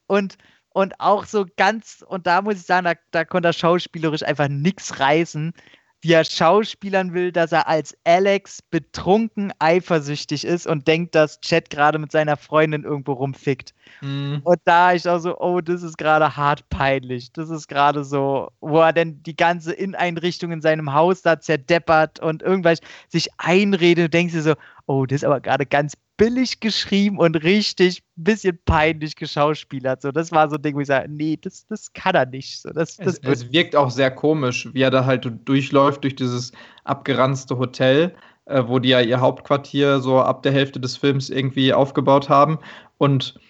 [0.06, 0.36] und
[0.74, 4.48] und auch so ganz, und da muss ich sagen, da, da konnte er schauspielerisch einfach
[4.48, 5.52] nichts reißen
[6.02, 11.70] wie er schauspielern will, dass er als Alex betrunken eifersüchtig ist und denkt, dass Chad
[11.70, 13.72] gerade mit seiner Freundin irgendwo rumfickt.
[14.00, 14.38] Mm.
[14.42, 17.32] Und da ich auch so, oh, das ist gerade hart peinlich.
[17.32, 22.18] Das ist gerade so, wo er denn die ganze Inneneinrichtung in seinem Haus da zerdeppert
[22.18, 24.54] und irgendwas sich einredet und denkst dir so,
[24.92, 30.02] oh, das ist aber gerade ganz billig geschrieben und richtig ein bisschen peinlich geschauspielert.
[30.02, 32.60] So, das war so ein Ding, wo ich sage, nee, das, das kann er nicht.
[32.60, 36.14] So, das, das es, es wirkt auch sehr komisch, wie er da halt durchläuft durch
[36.14, 36.52] dieses
[36.84, 38.14] abgeranzte Hotel,
[38.44, 42.58] äh, wo die ja ihr Hauptquartier so ab der Hälfte des Films irgendwie aufgebaut haben.
[42.98, 43.40] Und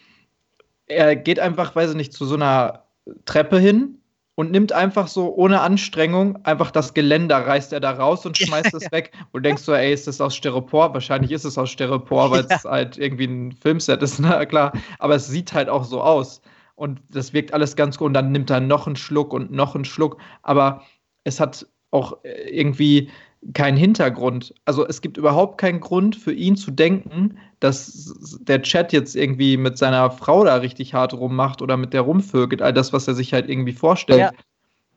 [0.86, 2.84] er geht einfach, weiß ich nicht, zu so einer
[3.24, 3.99] Treppe hin
[4.35, 8.72] und nimmt einfach so ohne Anstrengung einfach das Geländer, reißt er da raus und schmeißt
[8.74, 9.12] es weg.
[9.33, 10.95] Und denkst so, ey, ist das aus Styropor?
[10.95, 12.57] Wahrscheinlich ist es aus Styropor, weil ja.
[12.57, 14.72] es halt irgendwie ein Filmset ist, na klar.
[14.99, 16.41] Aber es sieht halt auch so aus.
[16.74, 18.07] Und das wirkt alles ganz gut.
[18.07, 20.16] Und dann nimmt er noch einen Schluck und noch einen Schluck.
[20.43, 20.83] Aber
[21.24, 23.11] es hat auch irgendwie
[23.55, 24.55] keinen Hintergrund.
[24.64, 29.57] Also es gibt überhaupt keinen Grund für ihn zu denken, dass der Chat jetzt irgendwie
[29.57, 32.62] mit seiner Frau da richtig hart rummacht oder mit der rumvögelt.
[32.62, 34.20] All das, was er sich halt irgendwie vorstellt.
[34.20, 34.30] Ja,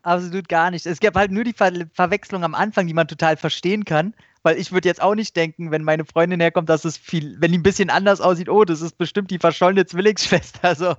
[0.03, 0.85] absolut gar nicht.
[0.85, 4.13] Es gab halt nur die Ver Verwechslung am Anfang, die man total verstehen kann.
[4.43, 7.51] Weil ich würde jetzt auch nicht denken, wenn meine Freundin herkommt, dass es viel, wenn
[7.51, 10.59] die ein bisschen anders aussieht, oh, das ist bestimmt die verschollene Zwillingsschwester.
[10.61, 10.95] Also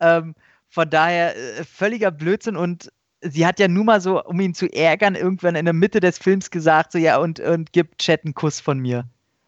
[0.00, 0.34] ähm,
[0.68, 2.90] von daher äh, völliger Blödsinn und
[3.24, 6.18] sie hat ja nun mal so, um ihn zu ärgern, irgendwann in der Mitte des
[6.18, 9.04] Films gesagt, so ja, und, und gibt Chat einen Kuss von mir.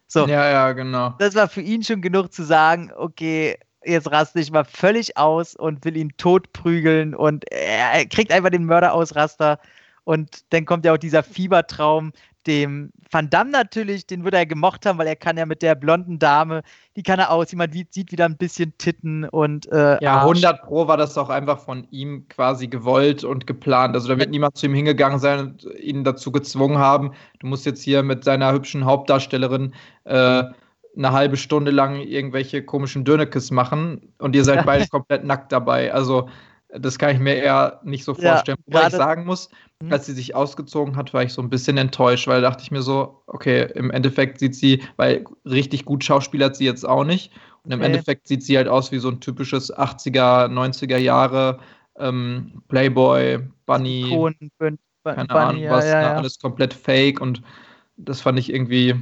[0.07, 0.25] So.
[0.27, 1.13] Ja, ja, genau.
[1.19, 5.55] Das war für ihn schon genug zu sagen, okay, jetzt raste ich mal völlig aus
[5.55, 9.59] und will ihn totprügeln und er kriegt einfach den Mörderausraster.
[10.03, 12.13] Und dann kommt ja auch dieser Fiebertraum,
[12.47, 15.75] dem Van Damme natürlich, den würde er gemocht haben, weil er kann ja mit der
[15.75, 16.61] blonden Dame,
[16.95, 20.87] die kann er ausziehen, man sieht wieder ein bisschen Titten und äh, Ja, 100 Pro
[20.87, 23.95] war das auch einfach von ihm quasi gewollt und geplant.
[23.95, 27.65] Also da wird niemand zu ihm hingegangen sein und ihn dazu gezwungen haben, du musst
[27.65, 29.73] jetzt hier mit seiner hübschen Hauptdarstellerin
[30.05, 30.43] äh,
[30.97, 35.93] eine halbe Stunde lang irgendwelche komischen Dönekes machen und ihr seid beide komplett nackt dabei.
[35.93, 36.29] Also
[36.69, 38.57] das kann ich mir eher nicht so vorstellen.
[38.67, 39.49] Ja, Wobei ich sagen muss,
[39.81, 39.91] mhm.
[39.91, 42.81] als sie sich ausgezogen hat, war ich so ein bisschen enttäuscht, weil dachte ich mir
[42.81, 47.31] so, okay, im Endeffekt sieht sie, weil richtig gut schauspielert sie jetzt auch nicht.
[47.63, 47.87] Und im okay.
[47.87, 51.59] Endeffekt sieht sie halt aus wie so ein typisches 80er, 90er Jahre
[51.97, 57.21] ähm, Playboy, Bunny, Ton, Bun keine Bunny, Ahnung was, ja, ja, ne, alles komplett fake
[57.21, 57.41] und
[57.97, 58.95] das fand ich irgendwie,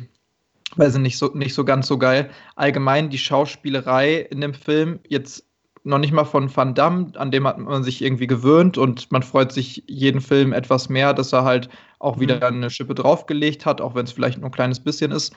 [0.76, 2.30] weiß ich nicht so, nicht so ganz so geil.
[2.56, 5.45] Allgemein die Schauspielerei in dem Film, jetzt
[5.86, 9.22] noch nicht mal von Van Damme, an dem hat man sich irgendwie gewöhnt und man
[9.22, 11.70] freut sich jeden Film etwas mehr, dass er halt
[12.00, 12.58] auch wieder mhm.
[12.58, 15.36] eine Schippe draufgelegt hat, auch wenn es vielleicht nur ein kleines bisschen ist.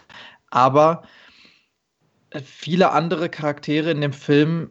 [0.50, 1.02] Aber
[2.30, 4.70] äh, viele andere Charaktere in dem Film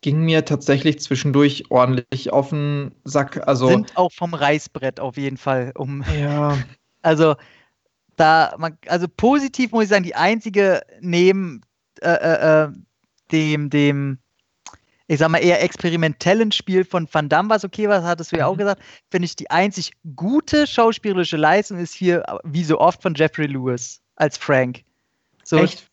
[0.00, 3.46] gingen mir tatsächlich zwischendurch ordentlich auf den Sack.
[3.46, 5.72] Also sind auch vom Reißbrett auf jeden Fall.
[5.76, 6.58] Um ja.
[7.04, 7.34] Also
[8.14, 11.62] da, man, also positiv muss ich sagen, die einzige neben
[12.00, 12.68] äh, äh, äh
[13.32, 14.18] dem dem
[15.12, 18.46] ich sag mal, eher experimentellen Spiel von Van Damme, was okay war, hattest du ja
[18.46, 18.60] auch mhm.
[18.60, 23.46] gesagt, finde ich, die einzig gute schauspielerische Leistung ist hier, wie so oft, von Jeffrey
[23.46, 24.82] Lewis als Frank.
[25.44, 25.86] So, Echt?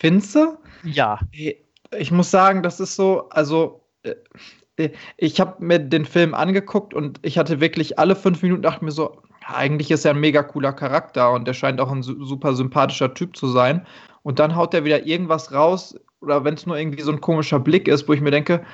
[0.00, 0.58] Findest du?
[0.82, 1.20] Ja.
[1.30, 7.20] Ich muss sagen, das ist so, also äh, ich habe mir den Film angeguckt und
[7.22, 10.72] ich hatte wirklich alle fünf Minuten dachte mir so, eigentlich ist er ein mega cooler
[10.72, 13.86] Charakter und der scheint auch ein super sympathischer Typ zu sein.
[14.24, 15.94] Und dann haut er wieder irgendwas raus,
[16.24, 18.64] oder wenn es nur irgendwie so ein komischer Blick ist, wo ich mir denke,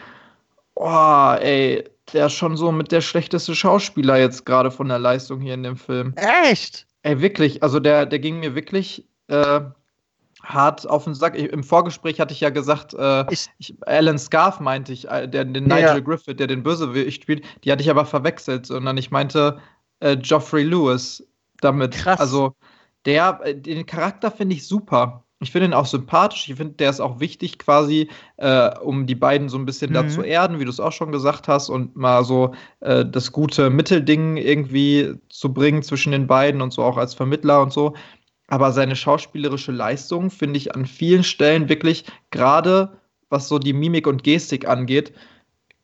[0.75, 5.41] oh, ey, der ist schon so mit der schlechteste Schauspieler jetzt gerade von der Leistung
[5.41, 6.15] hier in dem Film.
[6.17, 6.87] Echt?
[7.03, 9.61] Ey, wirklich, also der, der ging mir wirklich äh,
[10.43, 11.39] hart auf den Sack.
[11.39, 15.29] Ich, Im Vorgespräch hatte ich ja gesagt, äh, ich, ich, Alan Scarf meinte ich, äh,
[15.29, 16.01] der, den Nigel ja.
[16.01, 19.59] Griffith, der den Bösewicht spielt, die hatte ich aber verwechselt, sondern ich meinte
[20.01, 21.27] äh, Geoffrey Lewis
[21.61, 21.93] damit.
[21.93, 22.21] Krass.
[22.21, 22.55] Also
[23.05, 25.25] der, äh, den Charakter finde ich super.
[25.43, 26.49] Ich finde ihn auch sympathisch.
[26.49, 29.95] Ich finde, der ist auch wichtig quasi, äh, um die beiden so ein bisschen mhm.
[29.95, 33.33] da zu erden, wie du es auch schon gesagt hast, und mal so äh, das
[33.33, 37.95] gute Mittelding irgendwie zu bringen zwischen den beiden und so auch als Vermittler und so.
[38.51, 42.99] aber seine schauspielerische Leistung finde ich an vielen Stellen wirklich, gerade
[43.31, 45.15] was so die Mimik und Gestik angeht,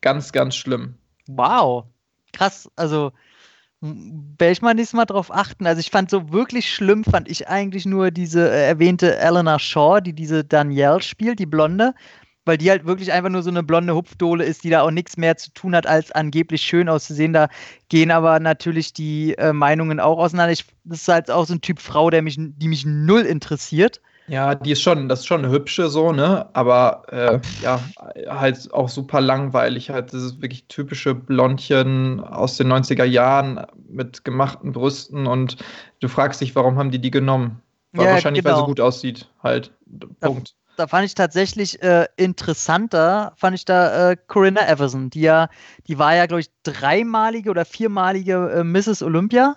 [0.00, 0.94] ganz, ganz schlimm.
[1.28, 1.84] Wow.
[2.32, 2.68] Krass.
[2.76, 3.12] Also,
[3.80, 5.66] werde ich mal nächstes Mal drauf achten.
[5.66, 10.00] Also, ich fand so wirklich schlimm, fand ich eigentlich nur diese äh, erwähnte Eleanor Shaw,
[10.00, 11.94] die diese Danielle spielt, die Blonde
[12.46, 15.16] weil die halt wirklich einfach nur so eine blonde Hupfdohle ist, die da auch nichts
[15.16, 17.32] mehr zu tun hat, als angeblich schön auszusehen.
[17.32, 17.48] Da
[17.88, 20.52] gehen aber natürlich die äh, Meinungen auch auseinander.
[20.52, 24.00] Ich, das ist halt auch so ein Typ Frau, der mich, die mich null interessiert.
[24.28, 26.48] Ja, die ist schon, das ist schon eine hübsche so, ne?
[26.52, 27.80] Aber äh, ja,
[28.28, 29.90] halt auch super langweilig.
[29.90, 35.56] Halt, das ist wirklich typische Blondchen aus den 90er Jahren mit gemachten Brüsten und
[36.00, 37.62] du fragst dich, warum haben die die genommen?
[37.92, 38.66] War Ja, wahrscheinlich, weil sie genau.
[38.66, 39.72] gut aussieht, halt.
[40.20, 40.54] Punkt.
[40.76, 45.48] da fand ich tatsächlich äh, interessanter, fand ich da äh, Corinna Everson, die ja,
[45.86, 49.02] die war ja, glaube ich, dreimalige oder viermalige äh, Mrs.
[49.02, 49.56] Olympia.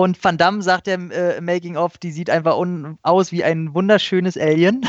[0.00, 2.56] Und Van Damme sagt ja im äh, Making of, die sieht einfach
[3.02, 4.80] aus wie ein wunderschönes Alien,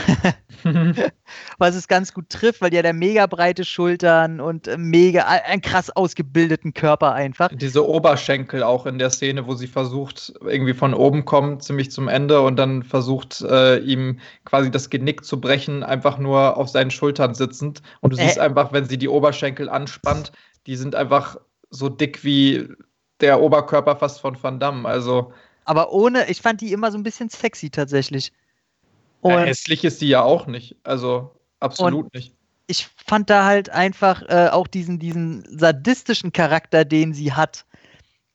[1.57, 5.23] was es ganz gut trifft, weil die hat ja mega breite Schultern und äh, mega,
[5.25, 7.49] einen krass ausgebildeten Körper einfach.
[7.53, 12.07] Diese Oberschenkel auch in der Szene, wo sie versucht, irgendwie von oben kommt, ziemlich zum
[12.07, 16.89] Ende und dann versucht, äh, ihm quasi das Genick zu brechen, einfach nur auf seinen
[16.89, 17.81] Schultern sitzend.
[17.99, 18.27] Und du Äh.
[18.27, 20.31] siehst einfach, wenn sie die Oberschenkel anspannt,
[20.67, 21.35] die sind einfach
[21.69, 22.69] so dick wie
[23.21, 24.87] der Oberkörper fast von Van Damme.
[24.87, 25.33] Also
[25.65, 28.31] Aber ohne, ich fand die immer so ein bisschen sexy tatsächlich.
[29.23, 30.75] ja, Und hässlich ist sie ja auch nicht.
[30.83, 32.33] Also absolut nicht.
[32.67, 37.65] ich fand da halt einfach äh, auch diesen, diesen sadistischen Charakter, den sie hat.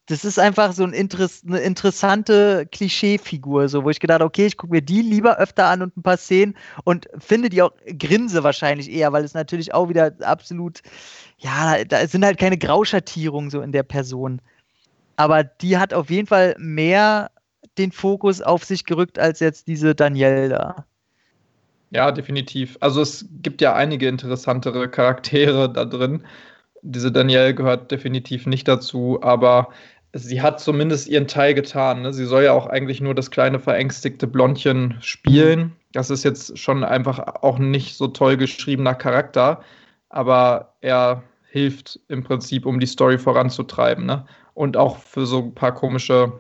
[0.09, 4.57] Das ist einfach so ein Interess eine interessante Klischeefigur, so wo ich gedacht, okay, ich
[4.57, 8.45] gucke mir die lieber öfter an und ein paar Szenen und finde die auch grinse
[8.45, 10.83] wahrscheinlich eher, weil es natürlich auch wieder absolut,
[11.39, 14.41] ja, da sind halt keine Grauschattierungen so in der Person.
[15.17, 17.31] Aber die hat auf jeden Fall mehr
[17.79, 20.87] den Fokus auf sich gerückt als jetzt diese Danielle da.
[21.91, 22.77] Ja, definitiv.
[22.81, 26.25] Also es gibt ja einige interessantere Charaktere da drin.
[26.83, 29.69] Diese Danielle gehört definitiv nicht dazu, aber
[30.13, 32.03] sie hat zumindest ihren Teil getan.
[32.03, 32.13] Ne?
[32.13, 35.73] Sie soll ja auch eigentlich nur das kleine verängstigte Blondchen spielen.
[35.93, 39.63] Das ist jetzt schon einfach auch nicht so toll geschriebener Charakter,
[40.09, 41.23] aber er
[41.57, 44.05] hilft im Prinzip, um die Story voranzutreiben.
[44.05, 44.27] Ne?
[44.53, 46.33] Und auch für so ein paar komische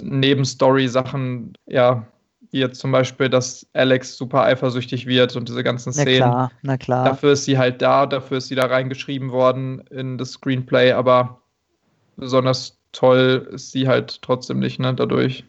[0.00, 2.06] Nebenstory-Sachen, ja,
[2.50, 6.30] wie jetzt zum Beispiel, dass Alex super eifersüchtig wird und diese ganzen Na Szenen.
[6.30, 7.04] klar, na klar.
[7.04, 11.42] Dafür ist sie halt da, dafür ist sie da reingeschrieben worden in das Screenplay, aber
[12.16, 15.44] besonders toll ist sie halt trotzdem nicht, ne, dadurch.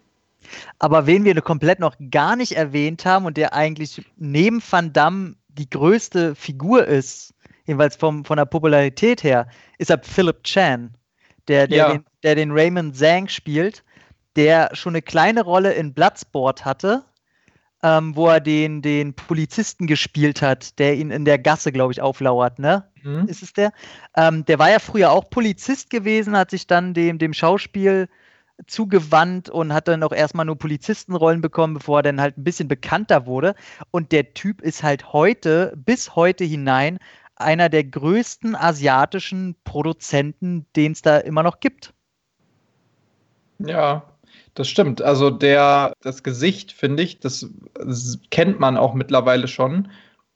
[0.78, 5.36] Aber wen wir komplett noch gar nicht erwähnt haben und der eigentlich neben Van Damme
[5.48, 7.34] die größte Figur ist,
[7.70, 9.48] jedenfalls vom, von der Popularität her,
[9.78, 10.92] ist ab Philip Chan,
[11.48, 11.92] der, der, Ja.
[11.94, 13.84] den, der den Raymond Zhang spielt,
[14.36, 17.04] der schon eine kleine Rolle in Bloodsport hatte,
[17.84, 22.02] ähm, wo er den, den Polizisten gespielt hat, der ihn in der Gasse, glaube ich,
[22.02, 22.84] auflauert, ne?
[23.04, 23.28] Mhm.
[23.28, 23.72] ist es der?
[24.18, 28.10] Ähm, der war ja früher auch Polizist gewesen, hat sich dann dem, dem Schauspiel
[28.68, 32.68] zugewandt und hat dann auch erstmal nur Polizistenrollen bekommen, bevor er dann halt ein bisschen
[32.68, 33.56] bekannter wurde.
[33.92, 37.00] Und der Typ ist halt heute, bis heute hinein,
[37.40, 41.94] einer der größten asiatischen Produzenten, den es da immer noch gibt.
[43.60, 44.04] Ja,
[44.54, 45.02] das stimmt.
[45.02, 47.50] Also der, das Gesicht, finde ich, das
[48.30, 49.90] kennt man auch mittlerweile schon.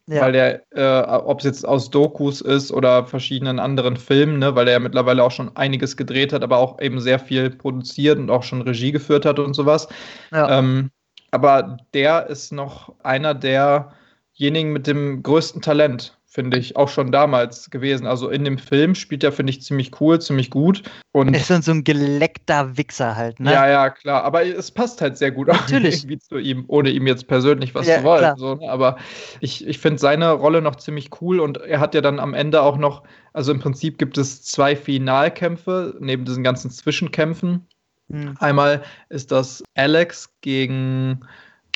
[0.08, 0.22] Ja.
[0.22, 4.68] Weil der, äh, ob es jetzt aus Dokus ist oder verschiedenen anderen Filmen, ne, weil
[4.68, 8.30] er ja mittlerweile auch schon einiges gedreht hat, aber auch eben sehr viel produziert und
[8.30, 9.88] auch schon Regie geführt hat und sowas.
[10.32, 10.60] ja.
[10.60, 10.92] Ähm,
[11.34, 17.70] aber der ist noch einer derjenigen mit dem größten Talent, finde ich, auch schon damals
[17.70, 18.08] gewesen.
[18.08, 20.82] Also in dem Film spielt er, finde ich, ziemlich cool, ziemlich gut.
[21.12, 23.52] Und Er ist ein- so ein geleckter Wichser halt, ne?
[23.54, 24.24] ja, ja, klar.
[24.24, 25.98] Aber es passt halt sehr gut auch Natürlich.
[25.98, 28.36] irgendwie zu ihm, ohne ihm jetzt persönlich was Ja, zu wollen.
[28.38, 28.68] So, ne?
[28.68, 28.98] Aber
[29.42, 32.64] ich, ich finde seine Rolle noch ziemlich cool und er hat ja dann am Ende
[32.64, 33.04] auch noch,
[33.34, 37.68] also im Prinzip gibt es zwei Finalkämpfe neben diesen ganzen Zwischenkämpfen.
[38.12, 38.36] Hm.
[38.40, 41.20] Einmal ist das Alex gegen,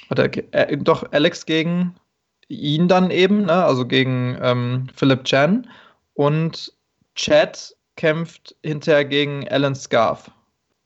[0.10, 1.94] oder äh, doch Alex gegen
[2.50, 3.64] ihn dann eben, ne?
[3.64, 5.68] also gegen ähm, Philip Chan.
[6.14, 6.74] Und
[7.16, 10.32] Chad kämpft hinterher gegen Alan Scarf.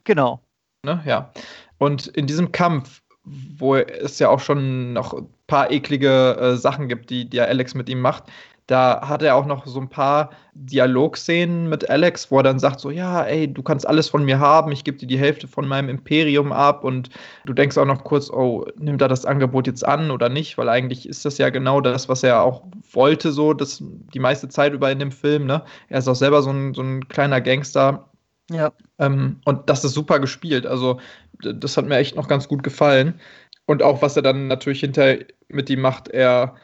[0.03, 0.41] Genau.
[0.83, 1.01] Ne?
[1.05, 1.31] Ja.
[1.77, 6.87] Und in diesem Kampf, wo es ja auch schon noch ein paar eklige äh, Sachen
[6.87, 8.23] gibt, die, die ja Alex mit ihm macht,
[8.67, 12.79] da hat er auch noch so ein paar Dialogszenen mit Alex, wo er dann sagt
[12.79, 15.67] so, ja, ey, du kannst alles von mir haben, ich gebe dir die Hälfte von
[15.67, 17.09] meinem Imperium ab und
[17.45, 20.69] du denkst auch noch kurz, oh, nimmt er das Angebot jetzt an oder nicht, weil
[20.69, 23.83] eigentlich ist das ja genau das, was er auch wollte, so das,
[24.13, 25.63] die meiste Zeit über in dem Film, ne?
[25.89, 28.09] Er ist auch selber so ein, so ein kleiner Gangster,
[28.51, 28.71] Ja.
[28.99, 30.65] Ähm, und das ist super gespielt.
[30.65, 30.99] Also,
[31.41, 33.19] das hat mir echt noch ganz gut gefallen.
[33.65, 36.55] Und auch, was er dann natürlich hinter mit ihm macht, er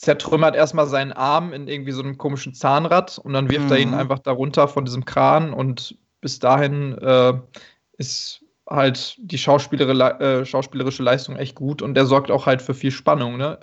[0.00, 3.72] zertrümmert erstmal seinen Arm in irgendwie so einem komischen Zahnrad und dann wirft mhm.
[3.72, 3.96] er ihn mhm.
[3.96, 7.34] einfach darunter von diesem Kran und bis dahin äh,
[7.98, 12.92] ist halt die äh, schauspielerische Leistung echt gut und der sorgt auch halt für viel
[12.92, 13.60] Spannung, ne?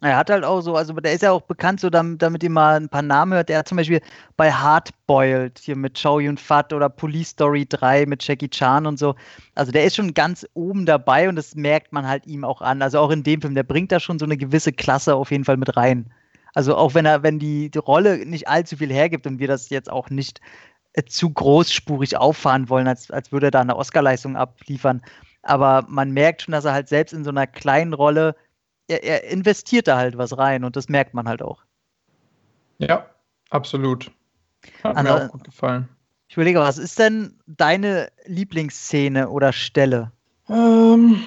[0.00, 2.50] Er hat halt auch so, also der ist ja auch bekannt, so damit, damit ihr
[2.50, 3.48] mal ein paar Namen hört.
[3.48, 4.00] Der hat zum Beispiel
[4.36, 8.96] bei Hardboiled hier mit Chow Yun Fat oder Police Story 3 mit Jackie Chan und
[8.96, 9.16] so.
[9.56, 12.80] Also der ist schon ganz oben dabei und das merkt man halt ihm auch an.
[12.80, 15.44] Also auch in dem Film, der bringt da schon so eine gewisse Klasse auf jeden
[15.44, 16.12] Fall mit rein.
[16.54, 19.68] Also auch wenn er, wenn die, die Rolle nicht allzu viel hergibt und wir das
[19.68, 20.40] jetzt auch nicht
[20.92, 25.02] äh, zu großspurig auffahren wollen, als, als würde er da eine Oscarleistung abliefern.
[25.42, 28.36] Aber man merkt schon, dass er halt selbst in so einer kleinen Rolle
[28.88, 31.62] er, er investiert da halt was rein und das merkt man halt auch.
[32.78, 33.06] Ja,
[33.50, 34.10] absolut.
[34.82, 35.88] Hat Anna, mir auch gut gefallen.
[36.28, 40.12] Ich überlege, was ist denn deine Lieblingsszene oder Stelle?
[40.48, 41.22] Ähm,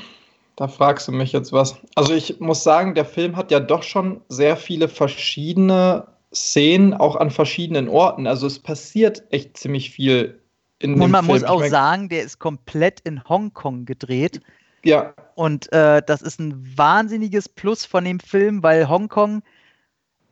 [0.56, 1.78] da fragst du mich jetzt was.
[1.96, 7.16] Also ich muss sagen, der Film hat ja doch schon sehr viele verschiedene Szenen, auch
[7.16, 8.28] an verschiedenen Orten.
[8.28, 10.40] Also es passiert echt ziemlich viel
[10.80, 11.40] in Und man Film.
[11.40, 14.42] muss auch ich mein, sagen, der ist komplett in Hongkong gedreht.
[14.84, 15.14] Ja.
[15.36, 19.42] Und äh, das ist ein wahnsinniges Plus von dem Film, weil Hongkong,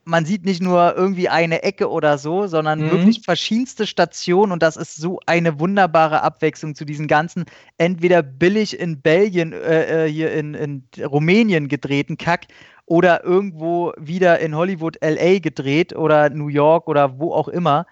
[0.04, 2.92] man sieht nicht nur irgendwie eine Ecke oder so, sondern mhm.
[2.92, 7.46] wirklich verschiedenste Stationen und das ist so eine wunderbare Abwechslung zu diesen ganzen,
[7.78, 12.48] entweder billig in Belgien, äh, äh hier in, in Rumänien gedrehten Kack
[12.90, 17.86] oder irgendwo wieder in Hollywood, LA gedreht oder New York oder wo auch immer.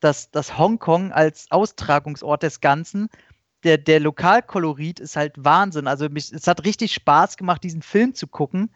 [0.00, 3.08] Dass, dass Hongkong als Austragungsort des Ganzen
[3.64, 5.86] der, der Lokalkolorit ist halt Wahnsinn.
[5.86, 8.70] Also mich, es hat richtig Spaß gemacht, diesen Film zu gucken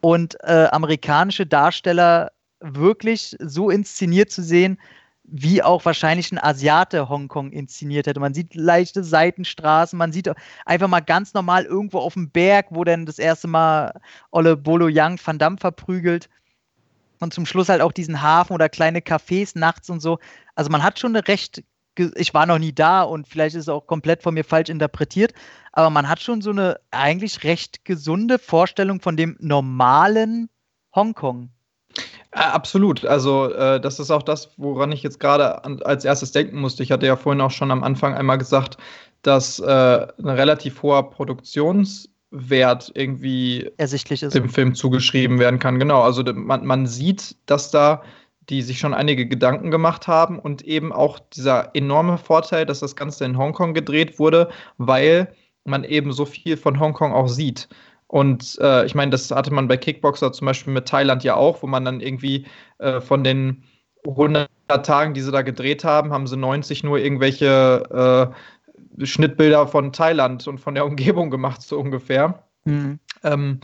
[0.00, 4.78] und äh, amerikanische Darsteller wirklich so inszeniert zu sehen,
[5.24, 8.20] wie auch wahrscheinlich ein Asiate Hongkong inszeniert hätte.
[8.20, 10.30] Man sieht leichte Seitenstraßen, man sieht
[10.66, 14.88] einfach mal ganz normal irgendwo auf dem Berg, wo dann das erste Mal Olle Bolo
[14.88, 16.28] Yang Van Damme verprügelt.
[17.20, 20.18] Und zum Schluss halt auch diesen Hafen oder kleine Cafés nachts und so.
[20.56, 21.62] Also man hat schon eine recht
[21.96, 25.32] ich war noch nie da und vielleicht ist es auch komplett von mir falsch interpretiert,
[25.72, 30.48] aber man hat schon so eine eigentlich recht gesunde Vorstellung von dem normalen
[30.94, 31.50] Hongkong.
[32.32, 33.04] Absolut.
[33.04, 36.82] Also äh, das ist auch das, woran ich jetzt gerade als erstes denken musste.
[36.82, 38.78] Ich hatte ja vorhin auch schon am Anfang einmal gesagt,
[39.20, 44.34] dass äh, ein relativ hoher Produktionswert irgendwie ersichtlich ist.
[44.34, 45.78] dem Film zugeschrieben werden kann.
[45.78, 46.00] Genau.
[46.00, 48.02] Also man, man sieht, dass da
[48.50, 52.96] die sich schon einige Gedanken gemacht haben und eben auch dieser enorme Vorteil, dass das
[52.96, 55.32] Ganze in Hongkong gedreht wurde, weil
[55.64, 57.68] man eben so viel von Hongkong auch sieht.
[58.08, 61.62] Und äh, ich meine, das hatte man bei Kickboxer zum Beispiel mit Thailand ja auch,
[61.62, 62.46] wo man dann irgendwie
[62.78, 63.62] äh, von den
[64.06, 64.48] 100
[64.84, 68.32] Tagen, die sie da gedreht haben, haben sie 90 nur irgendwelche
[68.98, 72.42] äh, Schnittbilder von Thailand und von der Umgebung gemacht, so ungefähr.
[72.64, 72.98] Mhm.
[73.22, 73.60] Ähm,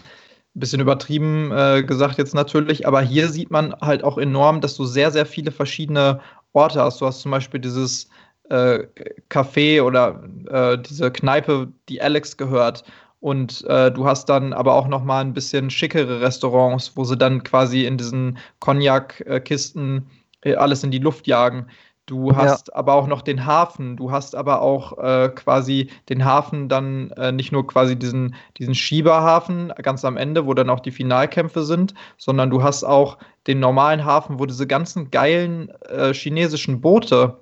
[0.61, 4.85] bisschen übertrieben äh, gesagt jetzt natürlich, aber hier sieht man halt auch enorm, dass du
[4.85, 6.21] sehr, sehr viele verschiedene
[6.53, 7.01] Orte hast.
[7.01, 8.09] Du hast zum Beispiel dieses
[8.51, 8.85] äh,
[9.29, 12.85] Café oder äh, diese Kneipe, die Alex gehört.
[13.21, 17.17] Und äh, du hast dann aber auch noch mal ein bisschen schickere Restaurants, wo sie
[17.17, 20.07] dann quasi in diesen Cognac-Kisten
[20.43, 21.67] äh, alles in die Luft jagen.
[22.09, 22.75] Du hast ja.
[22.75, 23.97] aber auch noch den Hafen.
[23.97, 28.75] Du hast aber auch äh, quasi den Hafen dann äh, nicht nur quasi diesen, diesen
[28.75, 33.61] Schieberhafen ganz am Ende, wo dann auch die Finalkämpfe sind, sondern du hast auch den
[33.61, 37.37] normalen Hafen, wo diese ganzen geilen äh, chinesischen Boote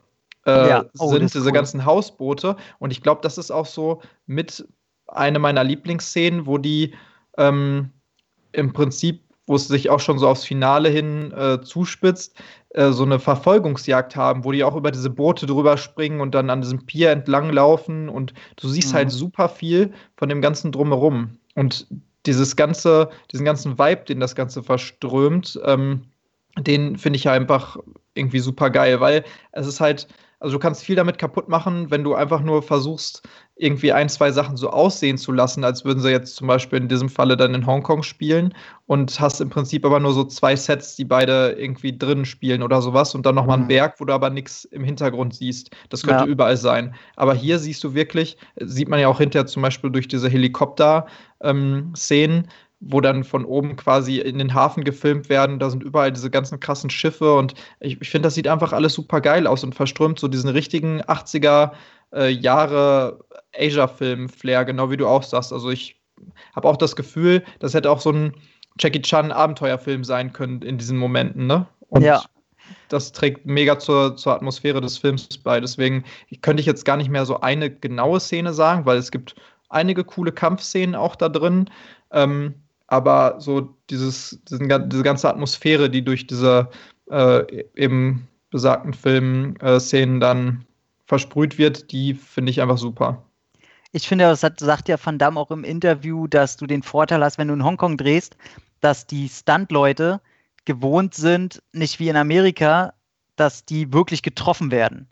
[0.46, 0.84] äh, ja.
[0.98, 1.52] oh, sind, diese cool.
[1.52, 2.56] ganzen Hausboote.
[2.80, 4.66] Und ich glaube, das ist auch so mit
[5.06, 6.92] eine meiner Lieblingsszenen, wo die
[7.38, 7.90] ähm,
[8.50, 12.36] im Prinzip wo es sich auch schon so aufs Finale hin äh, zuspitzt,
[12.70, 16.50] äh, so eine Verfolgungsjagd haben, wo die auch über diese Boote drüber springen und dann
[16.50, 19.10] an diesem Pier entlang laufen und du siehst halt mhm.
[19.10, 21.38] halt super viel von dem ganzen drumherum.
[21.54, 21.86] Und
[22.26, 26.02] dieses ganze, diesen ganzen Vibe, den das Ganze verströmt, ähm,
[26.58, 27.76] den finde ich einfach
[28.14, 30.08] irgendwie super geil, weil es ist halt,
[30.38, 33.26] also du kannst viel damit kaputt machen, wenn du einfach nur versuchst,
[33.58, 36.88] irgendwie ein, zwei Sachen so aussehen zu lassen, als würden sie jetzt zum Beispiel in
[36.88, 38.52] diesem Falle dann in Hongkong spielen
[38.86, 42.82] und hast im Prinzip aber nur so zwei Sets, die beide irgendwie drin spielen oder
[42.82, 43.62] sowas und dann nochmal mhm.
[43.62, 45.70] einen Berg, wo du aber nichts im Hintergrund siehst.
[45.88, 46.30] Das könnte ja.
[46.30, 46.94] überall sein.
[47.16, 52.36] Aber hier siehst du wirklich, sieht man ja auch hinterher zum Beispiel durch diese Helikopter-Szenen,
[52.36, 52.44] ähm,
[52.80, 55.58] wo dann von oben quasi in den Hafen gefilmt werden.
[55.58, 58.94] Da sind überall diese ganzen krassen Schiffe und ich, ich finde, das sieht einfach alles
[58.94, 61.72] super geil aus und verströmt so diesen richtigen 80er
[62.12, 63.24] äh, Jahre
[63.56, 65.52] Asia-Film-Flair, genau wie du auch sagst.
[65.52, 66.00] Also ich
[66.54, 68.34] habe auch das Gefühl, das hätte auch so ein
[68.78, 71.66] Jackie Chan Abenteuerfilm sein können in diesen Momenten, ne?
[71.88, 72.22] Und ja.
[72.88, 75.60] das trägt mega zur, zur Atmosphäre des Films bei.
[75.60, 76.04] Deswegen
[76.42, 79.34] könnte ich jetzt gar nicht mehr so eine genaue Szene sagen, weil es gibt
[79.68, 81.70] einige coole Kampfszenen auch da drin.
[82.10, 82.54] Ähm,
[82.86, 86.70] aber so dieses, diese ganze Atmosphäre, die durch diese
[87.10, 90.64] äh, eben besagten Filmszenen äh, dann
[91.06, 93.22] versprüht wird, die finde ich einfach super.
[93.92, 97.22] Ich finde, das hat, sagt ja Van Damme auch im Interview, dass du den Vorteil
[97.22, 98.36] hast, wenn du in Hongkong drehst,
[98.80, 100.20] dass die Stunt-Leute
[100.64, 102.92] gewohnt sind, nicht wie in Amerika,
[103.36, 105.08] dass die wirklich getroffen werden.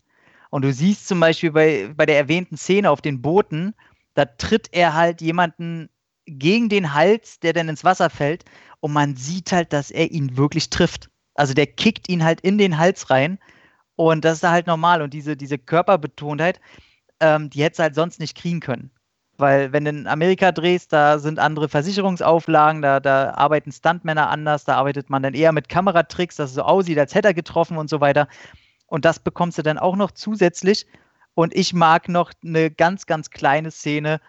[0.50, 3.74] Und du siehst zum Beispiel bei, bei der erwähnten Szene auf den Booten,
[4.14, 5.88] da tritt er halt jemanden
[6.26, 8.44] gegen den Hals, der dann ins Wasser fällt,
[8.80, 11.08] und man sieht halt, dass er ihn wirklich trifft.
[11.34, 13.38] Also der kickt ihn halt in den Hals rein.
[13.96, 15.00] Und das ist halt normal.
[15.00, 16.60] Und diese, diese Körperbetontheit,
[17.20, 18.90] ähm, die hätte es halt sonst nicht kriegen können.
[19.38, 24.64] Weil wenn du in Amerika drehst, da sind andere Versicherungsauflagen, da, da arbeiten Stuntmänner anders,
[24.64, 27.78] da arbeitet man dann eher mit Kameratricks, dass es so aussieht, als hätte er getroffen
[27.78, 28.28] und so weiter.
[28.86, 30.86] Und das bekommst du dann auch noch zusätzlich.
[31.34, 34.20] Und ich mag noch eine ganz, ganz kleine Szene.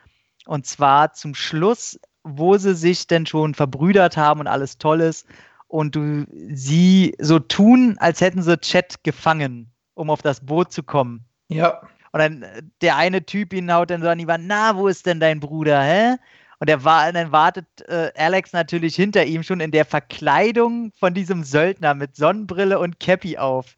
[0.46, 5.28] Und zwar zum Schluss, wo sie sich denn schon verbrüdert haben und alles toll ist.
[5.68, 10.84] Und du sie so tun, als hätten sie Chat gefangen, um auf das Boot zu
[10.84, 11.26] kommen.
[11.50, 11.82] Ja.
[12.12, 14.88] Und dann äh, der eine Typ ihn haut dann so an die Wand, na, wo
[14.88, 16.16] ist denn dein Bruder, hä?
[16.60, 21.14] Und er war, dann wartet äh, Alex natürlich hinter ihm schon in der Verkleidung von
[21.14, 23.76] diesem Söldner mit Sonnenbrille und Cappy auf.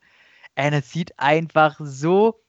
[0.56, 2.40] Und es sieht einfach so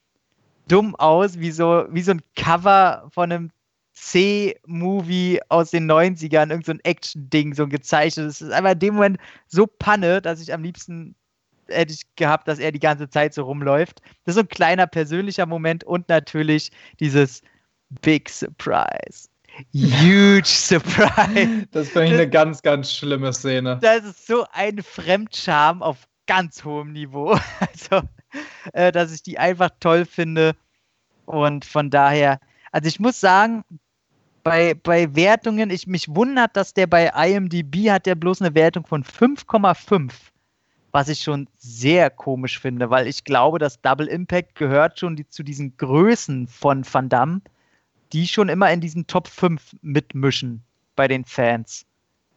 [0.68, 3.50] dumm aus, wie so, wie so ein Cover von einem
[4.00, 8.40] C-Movie aus den 90ern, irgend so ein Action-Ding, so ein gezeichnetes.
[8.40, 11.14] Es ist einfach in dem Moment so Panne, dass ich am liebsten
[11.68, 14.00] hätte ich gehabt, dass er die ganze Zeit so rumläuft.
[14.24, 17.42] Das ist so ein kleiner persönlicher Moment und natürlich dieses
[18.02, 19.28] Big Surprise.
[19.74, 21.66] Huge Surprise.
[21.72, 23.78] Das finde ich eine ganz, ganz schlimme Szene.
[23.82, 27.38] Das ist so ein Fremdscham auf ganz hohem Niveau.
[27.60, 28.06] Also,
[28.72, 30.54] äh, dass ich die einfach toll finde.
[31.24, 32.40] Und von daher,
[32.72, 33.64] also ich muss sagen,
[34.42, 38.86] bei, bei Wertungen, ich mich wundert, dass der bei IMDb hat der bloß eine Wertung
[38.86, 40.12] von 5,5
[40.92, 45.28] was ich schon sehr komisch finde, weil ich glaube, dass Double Impact gehört schon die,
[45.28, 47.40] zu diesen Größen von Van Damme,
[48.12, 50.62] die schon immer in diesen Top 5 mitmischen
[50.96, 51.84] bei den Fans.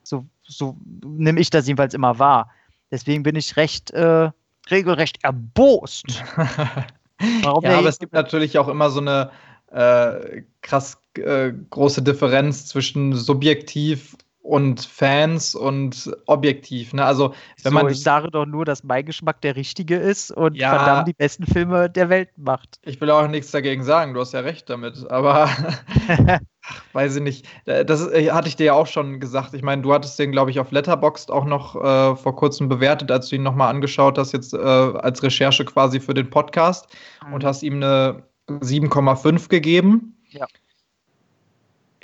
[0.04, 2.52] So, so nehme ich das jedenfalls immer wahr.
[2.92, 4.30] Deswegen bin ich recht, äh,
[4.70, 6.24] regelrecht erbost.
[7.42, 9.32] Warum ja, aber es gibt natürlich auch immer so eine
[9.72, 16.94] äh, krass äh, große Differenz zwischen subjektiv und Fans und objektiv.
[16.94, 17.06] Ne?
[17.06, 17.34] Also,
[17.64, 17.90] wenn so, man.
[17.90, 21.46] Ich sage doch nur, dass mein Geschmack der richtige ist und ja, verdammt die besten
[21.46, 22.80] Filme der Welt macht.
[22.84, 25.50] Ich will auch nichts dagegen sagen, du hast ja recht damit, aber
[26.94, 27.48] weiß ich nicht.
[27.66, 29.54] Das äh, hatte ich dir ja auch schon gesagt.
[29.54, 33.12] Ich meine, du hattest den, glaube ich, auf Letterboxd auch noch äh, vor kurzem bewertet,
[33.12, 36.88] als du ihn nochmal angeschaut hast, jetzt äh, als Recherche quasi für den Podcast
[37.26, 37.34] mhm.
[37.34, 40.18] und hast ihm eine 7,5 gegeben.
[40.30, 40.48] Ja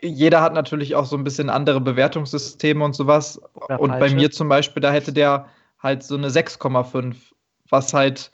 [0.02, 3.42] jeder hat natürlich auch so ein bisschen andere Bewertungssysteme und sowas.
[3.56, 4.16] Oder und falsche.
[4.16, 5.48] bei mir zum Beispiel, da hätte der
[5.80, 7.16] halt so eine 6,5,
[7.70, 8.32] was halt.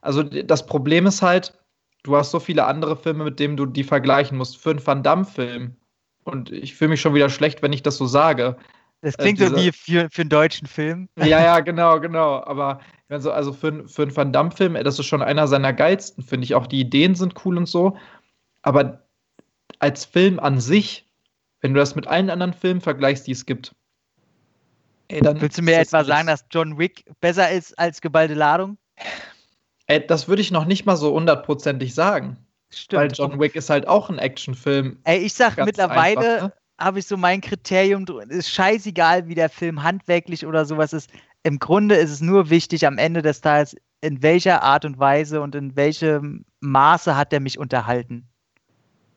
[0.00, 1.58] Also das Problem ist halt,
[2.04, 4.56] du hast so viele andere Filme, mit denen du die vergleichen musst.
[4.56, 5.76] Für einen Van Damme-Film.
[6.24, 8.56] Und ich fühle mich schon wieder schlecht, wenn ich das so sage.
[9.02, 11.08] Das äh, klingt äh, so wie für, für einen deutschen Film.
[11.16, 12.42] Ja, ja, genau, genau.
[12.44, 16.44] Aber also, also für, für einen Van Damme-Film, das ist schon einer seiner geilsten, finde
[16.44, 16.54] ich.
[16.54, 17.96] Auch die Ideen sind cool und so.
[18.62, 19.02] Aber
[19.80, 21.06] als Film an sich,
[21.60, 23.74] wenn du das mit allen anderen Filmen vergleichst, die es gibt.
[25.08, 28.78] Ey, Willst du mir etwa sagen, dass John Wick besser ist als geballte Ladung?
[29.88, 32.36] Ey, das würde ich noch nicht mal so hundertprozentig sagen.
[32.72, 33.02] Stimmt.
[33.02, 35.00] Weil John Wick ist halt auch ein Actionfilm.
[35.02, 36.52] Ey, ich sag mittlerweile ne?
[36.78, 41.10] habe ich so mein Kriterium, ist scheißegal, wie der Film handwerklich oder sowas ist.
[41.42, 45.40] Im Grunde ist es nur wichtig am Ende des Tages, in welcher Art und Weise
[45.40, 48.29] und in welchem Maße hat er mich unterhalten.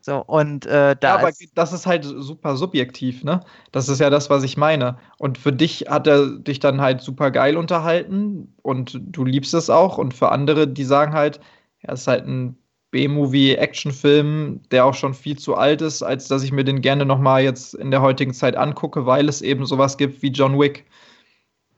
[0.06, 1.08] So, und äh, da.
[1.08, 3.40] Ja, aber das ist halt super subjektiv, ne?
[3.72, 4.98] Das ist ja das, was ich meine.
[5.16, 9.70] Und für dich hat er dich dann halt super geil unterhalten und du liebst es
[9.70, 9.96] auch.
[9.96, 11.40] Und für andere, die sagen halt,
[11.80, 12.58] er ist halt ein
[12.90, 17.42] B-Movie-Actionfilm, der auch schon viel zu alt ist, als dass ich mir den gerne nochmal
[17.42, 20.84] jetzt in der heutigen Zeit angucke, weil es eben sowas gibt wie John Wick.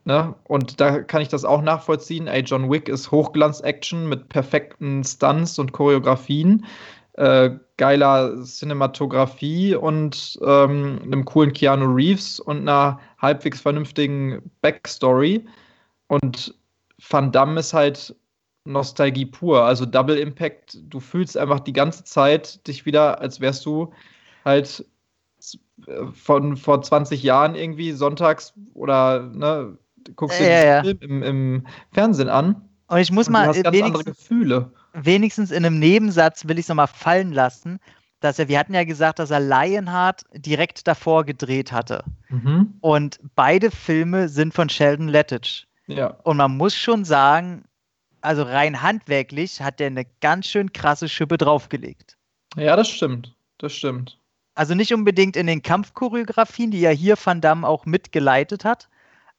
[0.04, 0.34] Ne?
[0.44, 2.26] Und da kann ich das auch nachvollziehen.
[2.26, 6.64] Ey, John Wick ist Hochglanz-Action mit perfekten Stunts und Choreografien
[7.16, 15.46] äh, geiler Cinematografie und ähm, einem coolen Keanu Reeves und einer halbwegs vernünftigen Backstory.
[16.08, 16.54] Und
[17.08, 18.14] Van Damme ist halt
[18.64, 19.62] Nostalgie pur.
[19.62, 23.92] Also Double Impact, du fühlst einfach die ganze Zeit dich wieder, als wärst du
[24.44, 24.84] halt
[26.12, 29.76] von vor 20 Jahren irgendwie sonntags oder ne,
[30.16, 30.82] guckst Ja, dir ja.
[30.82, 33.82] den Film im, im Fernsehen an Und ich muss und mal du hast äh, ganz
[33.82, 34.70] andere Gefühle.
[35.04, 37.78] Wenigstens in einem Nebensatz will ich es nochmal fallen lassen,
[38.20, 42.02] dass er, wir hatten ja gesagt, dass er Lionheart direkt davor gedreht hatte.
[42.28, 42.74] Mhm.
[42.80, 45.66] Und beide Filme sind von Sheldon Lettich.
[45.86, 46.08] Ja.
[46.24, 47.64] Und man muss schon sagen,
[48.22, 52.16] also rein handwerklich hat er eine ganz schön krasse Schippe draufgelegt.
[52.56, 53.34] ja, das stimmt.
[53.58, 54.18] Das stimmt.
[54.54, 58.88] Also nicht unbedingt in den Kampfchoreografien, die ja hier Van Damme auch mitgeleitet hat.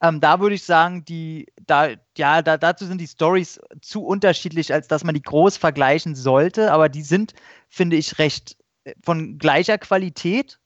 [0.02, 4.74] Ähm, da würde ich sagen, die, da, ja, da, dazu sind die Stories zu unterschiedlich,
[4.74, 6.72] als dass man die groß vergleichen sollte.
[6.72, 7.34] Aber die sind,
[7.70, 10.60] finde ich, recht äh, von gleicher Qualität.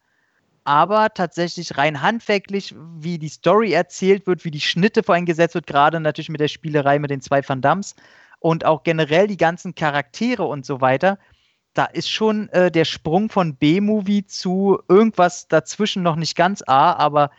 [0.64, 5.56] Aber tatsächlich rein handwerklich, wie die Story erzählt wird, wie die Schnitte vor allem gesetzt
[5.56, 7.96] wird, gerade natürlich mit der Spielerei mit den zwei Van Dams
[8.42, 11.18] und auch generell die ganzen Charaktere und so weiter,
[11.74, 16.94] da ist schon äh, der Sprung von B-Movie zu irgendwas dazwischen noch nicht ganz A,
[16.94, 17.32] aber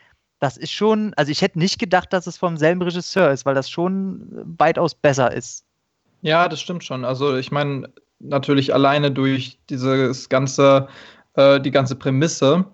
[0.43, 3.55] das ist schon, also ich hätte nicht gedacht, dass es vom selben Regisseur ist, weil
[3.55, 4.29] das schon
[4.59, 5.65] weitaus besser ist.
[6.23, 7.05] Ja, das stimmt schon.
[7.05, 7.89] Also ich meine,
[8.19, 10.89] natürlich alleine durch dieses ganze,
[11.35, 12.65] äh, die ganze Prämisse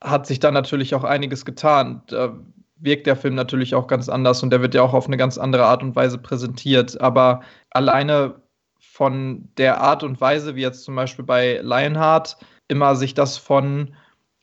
[0.00, 2.02] hat sich da natürlich auch einiges getan.
[2.06, 2.38] Da
[2.76, 5.38] wirkt der Film natürlich auch ganz anders und der wird ja auch auf eine ganz
[5.38, 7.00] andere Art und Weise präsentiert.
[7.00, 8.36] Aber alleine
[8.78, 12.36] von der Art und Weise, wie jetzt zum Beispiel bei Lionheart,
[12.68, 13.92] immer sich das von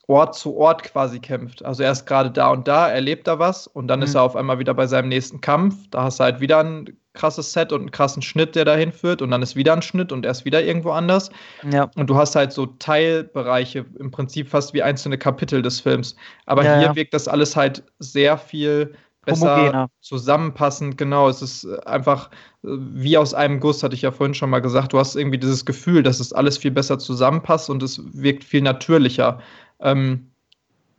[0.08, 1.64] Ort zu Ort quasi kämpft.
[1.64, 4.04] Also er ist gerade da und da, erlebt da was und dann Mhm.
[4.04, 5.76] ist er auf einmal wieder bei seinem nächsten Kampf.
[5.91, 9.22] Da hast du halt wieder ein krasses Set und einen krassen Schnitt, der dahin führt
[9.22, 11.30] und dann ist wieder ein Schnitt und er ist wieder irgendwo anders.
[11.62, 16.16] Ja, Und du hast halt so Teilbereiche, im Prinzip fast wie einzelne Kapitel des Films.
[16.45, 16.95] Aber Ja, hier ja.
[16.95, 18.95] wirkt das alles halt sehr viel
[19.26, 19.89] besser Homogener.
[20.01, 20.97] zusammenpassend.
[20.97, 22.30] Genau, es ist äh, einfach
[22.64, 24.93] äh, wie aus einem Guss, hatte ich ja vorhin schon mal gesagt.
[24.93, 28.62] Du hast irgendwie dieses Gefühl, dass es alles viel besser zusammenpasst und es wirkt viel
[28.62, 29.39] natürlicher.
[29.80, 30.32] Ähm,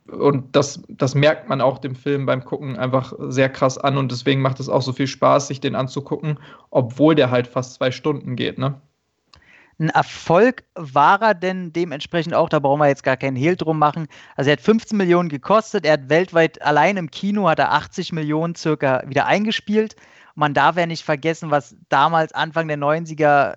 [0.07, 4.11] und das, das merkt man auch dem Film beim Gucken einfach sehr krass an und
[4.11, 6.37] deswegen macht es auch so viel Spaß, sich den anzugucken,
[6.69, 8.79] obwohl der halt fast zwei Stunden geht, ne?
[9.77, 13.77] Ein Erfolg war er denn dementsprechend auch, da brauchen wir jetzt gar keinen Hehl drum
[13.77, 14.07] machen.
[14.37, 18.13] Also er hat 15 Millionen gekostet, er hat weltweit allein im Kino hat er 80
[18.13, 19.97] Millionen circa wieder eingespielt.
[20.35, 23.55] Man darf ja nicht vergessen, was damals Anfang der 90er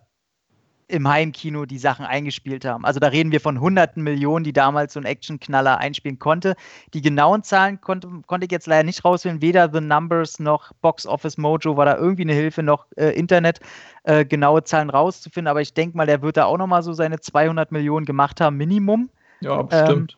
[0.88, 2.84] im Heimkino die Sachen eingespielt haben.
[2.84, 6.56] Also da reden wir von hunderten Millionen, die damals so ein Actionknaller einspielen konnte.
[6.94, 9.42] Die genauen Zahlen konnte, konnte ich jetzt leider nicht rausfinden.
[9.42, 13.60] Weder The Numbers noch Box Office Mojo war da irgendwie eine Hilfe, noch äh, Internet
[14.04, 15.48] äh, genaue Zahlen rauszufinden.
[15.48, 18.56] Aber ich denke mal, der wird da auch nochmal so seine 200 Millionen gemacht haben,
[18.56, 19.10] Minimum.
[19.40, 20.16] Ja, bestimmt.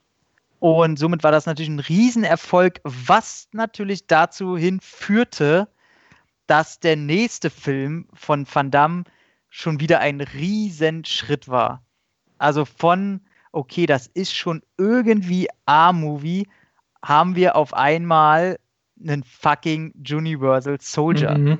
[0.60, 5.68] Und somit war das natürlich ein Riesenerfolg, was natürlich dazu hinführte,
[6.46, 9.04] dass der nächste Film von Van Damme
[9.50, 11.82] schon wieder ein Riesenschritt war.
[12.38, 13.20] Also von,
[13.52, 16.48] okay, das ist schon irgendwie A-Movie,
[17.02, 18.58] haben wir auf einmal
[19.04, 21.58] einen fucking Universal Soldier, Mhm.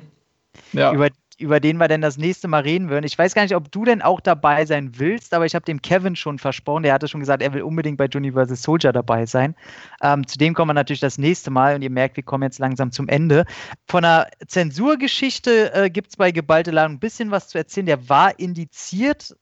[0.73, 0.93] Ja.
[0.93, 1.09] über,
[1.41, 3.05] über den wir denn das nächste Mal reden würden.
[3.05, 5.81] Ich weiß gar nicht, ob du denn auch dabei sein willst, aber ich habe dem
[5.81, 9.55] Kevin schon versprochen, der hatte schon gesagt, er will unbedingt bei Universal Soldier dabei sein.
[10.01, 12.59] Ähm, zu dem kommen wir natürlich das nächste Mal und ihr merkt, wir kommen jetzt
[12.59, 13.45] langsam zum Ende.
[13.87, 17.87] Von der Zensurgeschichte äh, gibt es bei Geballte Ladung ein bisschen was zu erzählen.
[17.87, 19.35] Der war indiziert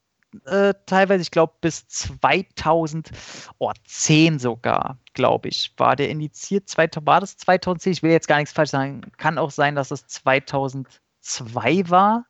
[0.46, 6.76] äh, teilweise, ich glaube, bis 2010 sogar, glaube ich, war der indiziert.
[6.78, 7.94] War das 2010?
[7.94, 9.02] Ich will jetzt gar nichts falsch sagen.
[9.18, 10.08] Kann auch sein, dass es
[11.30, 12.26] 2002 war.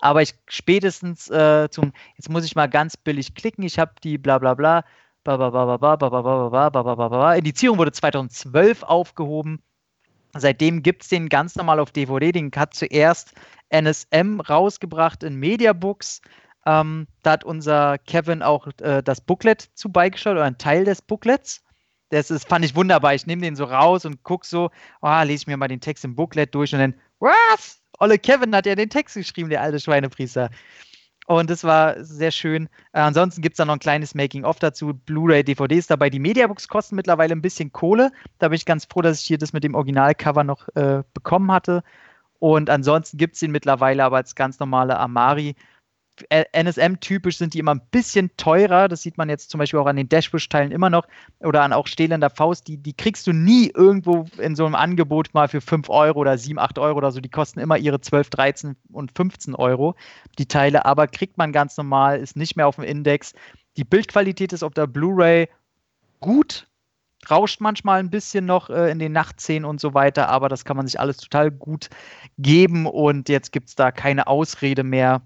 [0.00, 3.64] Aber ich spätestens äh, zum, jetzt muss ich mal ganz billig klicken.
[3.64, 4.84] Ich habe die bla bla bla.
[5.24, 7.34] Ba, ba, ba, ba, ba, ba, ba, ba, ba, ba.
[7.34, 9.62] Indizierung wurde 2012 aufgehoben.
[10.34, 12.32] Seitdem gibt es den ganz normal auf DVD.
[12.32, 13.34] Den hat zuerst
[13.70, 16.22] NSM rausgebracht in Mediabooks.
[16.66, 21.02] Ähm, da hat unser Kevin auch äh, das Booklet zu beigeschaut oder einen Teil des
[21.02, 21.62] Booklets.
[22.10, 23.14] Das ist, fand ich wunderbar.
[23.14, 24.70] Ich nehme den so raus und gucke so,
[25.02, 27.80] oh, lese ich mir mal den Text im Booklet durch und dann, was?
[27.98, 30.50] Olle Kevin hat ja den Text geschrieben, der alte Schweinepriester.
[31.28, 32.70] Und das war sehr schön.
[32.94, 34.94] Äh, ansonsten gibt es da noch ein kleines Making-of dazu.
[34.94, 36.08] Blu-ray, DVDs dabei.
[36.08, 38.12] Die Mediabooks kosten mittlerweile ein bisschen Kohle.
[38.38, 41.52] Da bin ich ganz froh, dass ich hier das mit dem Originalcover noch äh, bekommen
[41.52, 41.82] hatte.
[42.38, 45.54] Und ansonsten gibt es ihn mittlerweile aber als ganz normale Amari.
[46.30, 48.88] NSM-typisch sind die immer ein bisschen teurer.
[48.88, 51.06] Das sieht man jetzt zum Beispiel auch an den Dashbush-Teilen immer noch
[51.40, 52.68] oder an auch Stehlender Faust.
[52.68, 56.38] Die, die kriegst du nie irgendwo in so einem Angebot mal für 5 Euro oder
[56.38, 57.20] 7, 8 Euro oder so.
[57.20, 59.94] Die kosten immer ihre 12, 13 und 15 Euro,
[60.38, 60.84] die Teile.
[60.84, 63.32] Aber kriegt man ganz normal, ist nicht mehr auf dem Index.
[63.76, 65.48] Die Bildqualität ist auf der Blu-ray
[66.20, 66.66] gut.
[67.30, 70.76] Rauscht manchmal ein bisschen noch äh, in den Nachtszenen und so weiter, aber das kann
[70.76, 71.90] man sich alles total gut
[72.38, 75.22] geben und jetzt gibt es da keine Ausrede mehr,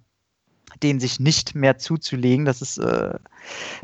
[0.83, 2.45] den sich nicht mehr zuzulegen.
[2.45, 3.19] Das ist äh,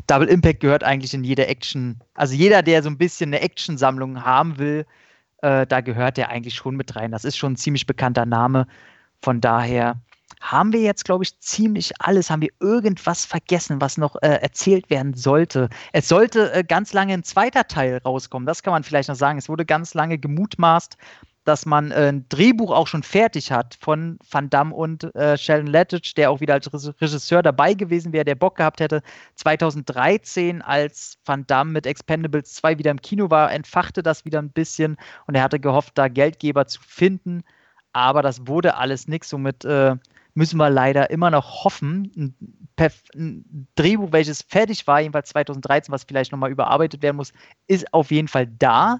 [0.07, 1.99] Double Impact gehört eigentlich in jede Action.
[2.15, 4.85] Also jeder, der so ein bisschen eine Action-Sammlung haben will,
[5.41, 7.11] Äh, da gehört er eigentlich schon mit rein.
[7.11, 8.67] Das ist schon ein ziemlich bekannter Name.
[9.23, 9.95] Von daher
[10.41, 12.29] haben wir jetzt, glaube ich, ziemlich alles.
[12.29, 15.69] Haben wir irgendwas vergessen, was noch äh, erzählt werden sollte?
[15.93, 18.45] Es sollte äh, ganz lange ein zweiter Teil rauskommen.
[18.47, 19.39] Das kann man vielleicht noch sagen.
[19.39, 20.97] Es wurde ganz lange gemutmaßt,
[21.49, 25.65] dass man äh, ein Drehbuch auch schon fertig hat von Van Damme und äh, Sheldon
[25.65, 29.01] Lettich, der auch wieder als Regisseur dabei gewesen wäre, der Bock gehabt hätte.
[29.33, 34.51] 2013, als Van Damme mit Expendables 2 wieder im Kino war, entfachte das wieder ein
[34.51, 34.95] bisschen
[35.25, 37.41] und er hatte gehofft, da Geldgeber zu finden.
[37.93, 39.29] Aber das wurde alles nichts.
[39.29, 39.95] Somit äh,
[40.35, 42.11] müssen wir leider immer noch hoffen.
[42.15, 47.33] Ein, ein, Drehbuch, welches fertig war, jedenfalls 2013, was vielleicht nochmal überarbeitet werden muss,
[47.65, 48.99] ist auf jeden Fall da.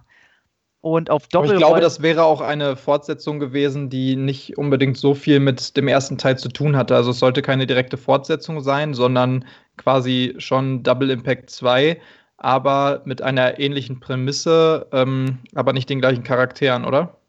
[0.82, 1.52] Und auf Doppel.
[1.52, 5.90] ich glaube, das wäre auch eine Fortsetzung gewesen, die nicht unbedingt so viel mit dem
[5.90, 6.96] ersten Teil zu tun hatte.
[6.96, 9.44] Also es sollte keine direkte Fortsetzung sein, sondern
[9.76, 12.00] quasi schon Double Impact 2,
[12.38, 17.20] aber mit einer ähnlichen Prämisse, ähm, aber nicht den gleichen Charakteren, oder?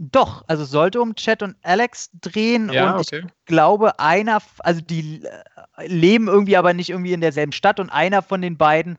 [0.00, 3.22] Doch, also sollte um Chat und Alex drehen ja, und okay.
[3.24, 5.22] ich glaube, einer, also die
[5.76, 8.98] äh, leben irgendwie aber nicht irgendwie in derselben Stadt und einer von den beiden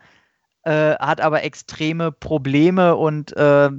[0.64, 3.70] äh, hat aber extreme Probleme und äh,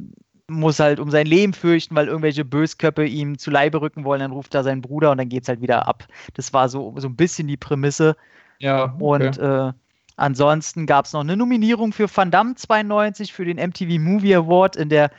[0.49, 4.21] muss halt um sein Leben fürchten, weil irgendwelche Bösköpfe ihm zu Leibe rücken wollen.
[4.21, 6.07] Dann ruft er seinen Bruder und dann geht es halt wieder ab.
[6.35, 8.17] Das war so, so ein bisschen die Prämisse.
[8.59, 8.85] Ja.
[8.85, 8.97] Okay.
[8.99, 9.73] Und äh,
[10.17, 14.77] ansonsten gab es noch eine Nominierung für Van Damme 92 für den MTV Movie Award
[14.77, 15.11] in der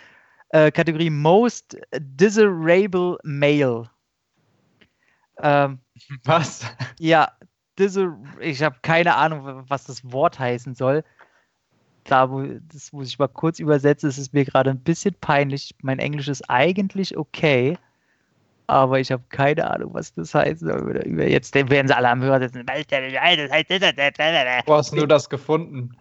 [0.50, 3.90] äh, Kategorie Most Desirable Male.
[5.42, 5.80] Ähm,
[6.26, 6.66] was?
[7.00, 7.32] Ja,
[8.40, 11.04] ich habe keine Ahnung, was das Wort heißen soll
[12.04, 15.76] da, wo, das muss ich mal kurz übersetzen, es ist mir gerade ein bisschen peinlich.
[15.82, 17.78] Mein Englisch ist eigentlich okay,
[18.68, 20.64] aber ich habe keine Ahnung, was das heißt.
[21.06, 22.66] Jetzt werden sie alle am Hörer sitzen.
[24.66, 25.98] Wo hast du das gefunden?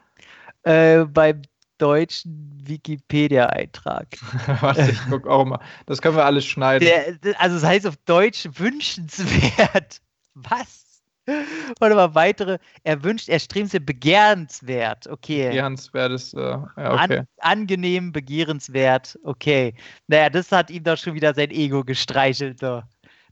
[0.62, 1.42] Äh, beim
[1.78, 4.06] deutschen Wikipedia-Eintrag.
[4.60, 5.60] Warte, ich gucke auch mal.
[5.86, 6.86] Das können wir alles schneiden.
[6.86, 10.00] Der, also es heißt auf Deutsch wünschenswert.
[10.34, 10.89] Was?
[11.78, 12.58] Warte mal, weitere.
[12.84, 15.06] Er wünscht, er strebt begehrenswert.
[15.06, 15.48] Okay.
[15.48, 17.18] Begehrenswert ist, äh, ja, okay.
[17.18, 19.18] An, angenehm, begehrenswert.
[19.24, 19.74] Okay.
[20.08, 22.60] Naja, das hat ihm doch schon wieder sein Ego gestreichelt.
[22.60, 22.82] So.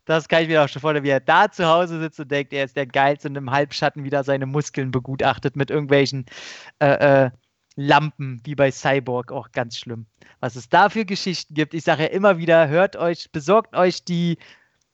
[0.04, 2.52] Das kann ich mir auch schon vorstellen, wie er da zu Hause sitzt und denkt,
[2.52, 6.24] er ist der Geilste und im Halbschatten wieder seine Muskeln begutachtet mit irgendwelchen
[6.78, 7.30] äh, äh,
[7.76, 9.30] Lampen, wie bei Cyborg.
[9.30, 10.06] Auch ganz schlimm.
[10.40, 11.74] Was es da für Geschichten gibt.
[11.74, 14.38] Ich sage ja immer wieder, hört euch, besorgt euch die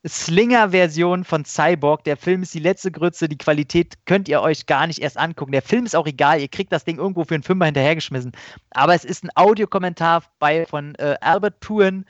[0.07, 2.05] Slinger-Version von Cyborg.
[2.05, 3.29] Der Film ist die letzte Grütze.
[3.29, 5.53] Die Qualität könnt ihr euch gar nicht erst angucken.
[5.53, 6.41] Der Film ist auch egal.
[6.41, 8.33] Ihr kriegt das Ding irgendwo für einen Fünfer hinterhergeschmissen.
[8.71, 10.25] Aber es ist ein Audiokommentar
[10.69, 12.05] von äh, Albert Puen,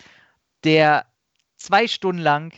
[0.65, 1.07] der
[1.57, 2.53] zwei Stunden lang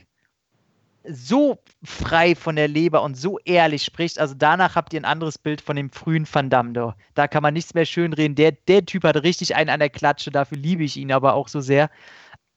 [1.09, 4.19] so frei von der Leber und so ehrlich spricht.
[4.19, 6.95] Also danach habt ihr ein anderes Bild von dem frühen Van Damme.
[7.15, 8.35] Da kann man nichts mehr schönreden.
[8.35, 10.31] Der, der Typ hat richtig einen an der Klatsche.
[10.31, 11.91] Dafür liebe ich ihn aber auch so sehr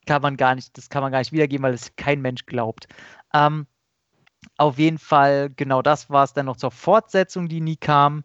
[0.10, 2.88] kann man gar nicht, das kann man gar nicht wiedergeben, weil es kein Mensch glaubt.
[3.32, 3.68] Ähm,
[4.58, 8.24] auf jeden Fall, genau das war es dann noch zur Fortsetzung, die nie kam.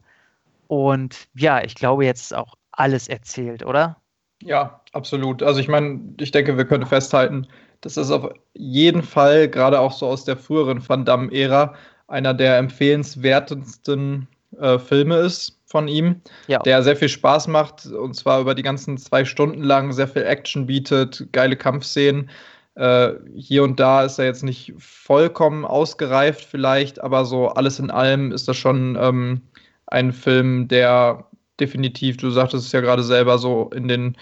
[0.67, 3.99] Und ja, ich glaube, jetzt ist auch alles erzählt, oder?
[4.41, 5.43] Ja, absolut.
[5.43, 7.47] Also ich meine, ich denke, wir können festhalten,
[7.83, 11.75] dass das auf jeden Fall, gerade auch so aus der früheren Van Damme-Ära,
[12.09, 14.27] einer der empfehlenswertesten
[14.59, 16.61] äh, Filme ist von ihm, ja.
[16.61, 20.23] der sehr viel Spaß macht und zwar über die ganzen zwei Stunden lang sehr viel
[20.23, 22.31] Action bietet, geile Kampfszenen.
[22.77, 27.91] Äh, hier und da ist er jetzt nicht vollkommen ausgereift, vielleicht, aber so alles in
[27.91, 29.43] allem ist das schon ähm,
[29.89, 31.27] ein Film, der
[31.59, 34.17] definitiv, du sagtest es ja gerade selber, so in den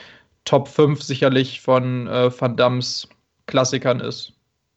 [0.46, 3.10] Top 5 sicherlich von äh, Van Dams
[3.46, 4.32] Klassikern ist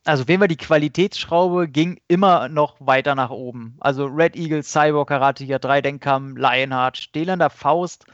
[0.06, 3.76] also wenn wir die Qualitätsschraube ging immer noch weiter nach oben.
[3.80, 8.06] Also Red Eagle, Cyborg, Karate hier 3, dann kam Lionheart, Stählender Faust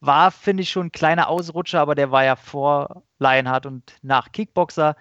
[0.00, 4.32] war, finde ich, schon ein kleiner Ausrutscher, aber der war ja vor Lionheart und nach
[4.32, 4.96] Kickboxer.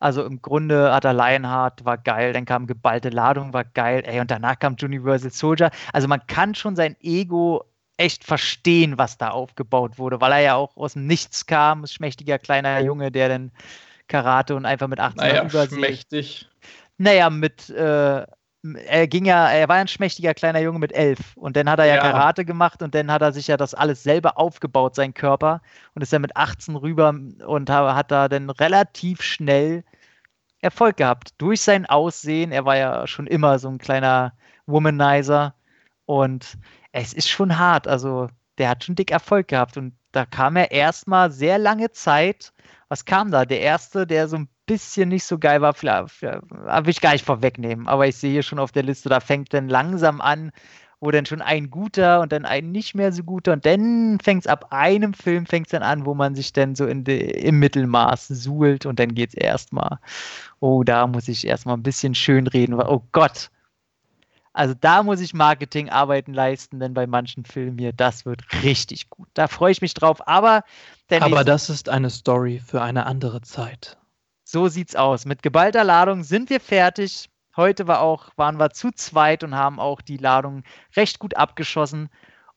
[0.00, 4.20] Also im Grunde hat er Lionheart, war geil, dann kam geballte Ladung, war geil, ey,
[4.20, 5.70] und danach kam Universal Soldier.
[5.92, 7.64] Also man kann schon sein Ego
[7.96, 12.38] echt verstehen, was da aufgebaut wurde, weil er ja auch aus dem Nichts kam, schmächtiger
[12.38, 13.52] kleiner Junge, der dann
[14.10, 15.76] Karate und einfach mit 18 naja, Übersee.
[15.76, 16.48] schmächtig.
[16.98, 18.26] Naja, mit, äh,
[18.84, 21.86] er ging ja, er war ein schmächtiger kleiner Junge mit elf und dann hat er
[21.86, 25.14] ja, ja, Karate gemacht und dann hat er sich ja das alles selber aufgebaut, sein
[25.14, 25.62] Körper
[25.94, 27.14] und ist ja mit 18 rüber
[27.46, 29.82] und hat da dann relativ schnell
[30.60, 31.30] Erfolg gehabt.
[31.38, 34.34] Durch sein Aussehen, er war ja schon immer so ein kleiner
[34.66, 35.54] Womanizer
[36.04, 36.58] und
[36.92, 38.28] es ist schon hart, also
[38.58, 42.52] der hat schon dick Erfolg gehabt und da kam er erstmal sehr lange Zeit
[42.90, 43.44] was kam da?
[43.44, 47.24] Der erste, der so ein bisschen nicht so geil war, vielleicht, will ich gar nicht
[47.24, 50.52] vorwegnehmen, aber ich sehe hier schon auf der Liste, da fängt dann langsam an
[51.02, 54.42] wo dann schon ein guter und dann ein nicht mehr so guter und dann fängt
[54.42, 57.58] es ab einem Film fängt's dann an, wo man sich dann so in de, im
[57.58, 59.98] Mittelmaß suhlt und dann geht es erstmal,
[60.60, 63.50] oh, da muss ich erstmal ein bisschen schön reden, oh Gott.
[64.52, 69.28] Also da muss ich Marketingarbeiten leisten, denn bei manchen Filmen hier, das wird richtig gut.
[69.34, 70.26] Da freue ich mich drauf.
[70.26, 70.64] Aber,
[71.08, 73.96] aber das ist eine Story für eine andere Zeit.
[74.44, 75.24] So sieht's aus.
[75.24, 77.30] Mit geballter Ladung sind wir fertig.
[77.56, 80.64] Heute war auch, waren wir zu zweit und haben auch die Ladung
[80.96, 82.08] recht gut abgeschossen.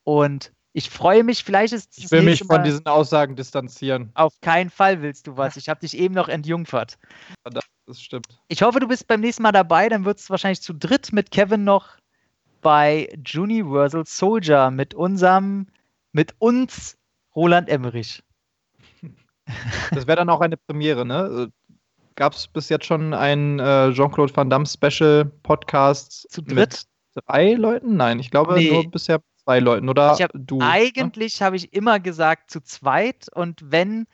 [0.03, 4.11] Und ich freue mich, vielleicht ist Ich will mich von Mal diesen Aussagen distanzieren.
[4.15, 5.55] Auf keinen Fall willst du was.
[5.55, 6.97] Ich habe dich eben noch entjungfert.
[7.85, 8.39] Das stimmt.
[8.47, 9.87] Ich hoffe, du bist beim nächsten Mal dabei.
[9.87, 11.97] Dann wird es wahrscheinlich zu dritt mit Kevin noch
[12.61, 15.67] bei Universal Soldier mit unserem,
[16.11, 16.97] mit uns
[17.35, 18.23] Roland Emmerich.
[19.91, 21.51] Das wäre dann auch eine Premiere, ne?
[22.15, 26.55] gab es bis jetzt schon einen äh, Jean-Claude Van Damme Special Podcast Zu dritt?
[26.55, 26.85] mit
[27.25, 27.97] drei Leuten?
[27.97, 28.71] Nein, ich glaube nee.
[28.71, 30.59] nur bisher zwei Leuten oder hab, du.
[30.59, 30.69] Ne?
[30.69, 31.45] Eigentlich ne?
[31.45, 34.05] habe ich immer gesagt zu zweit und wenn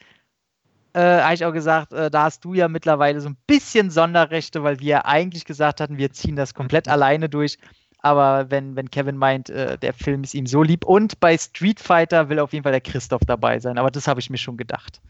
[0.93, 4.63] äh, habe ich auch gesagt, äh, da hast du ja mittlerweile so ein bisschen Sonderrechte,
[4.63, 6.93] weil wir eigentlich gesagt hatten, wir ziehen das komplett mhm.
[6.93, 7.57] alleine durch.
[8.01, 11.79] Aber wenn, wenn Kevin meint, äh, der Film ist ihm so lieb und bei Street
[11.79, 13.77] Fighter will auf jeden Fall der Christoph dabei sein.
[13.77, 15.01] Aber das habe ich mir schon gedacht.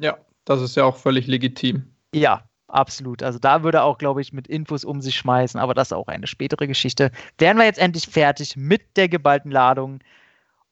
[0.00, 1.94] Ja, das ist ja auch völlig legitim.
[2.12, 3.22] Ja, absolut.
[3.22, 5.92] Also da würde er auch, glaube ich, mit Infos um sich schmeißen, aber das ist
[5.92, 7.10] auch eine spätere Geschichte.
[7.38, 10.00] Wären wir jetzt endlich fertig mit der geballten Ladung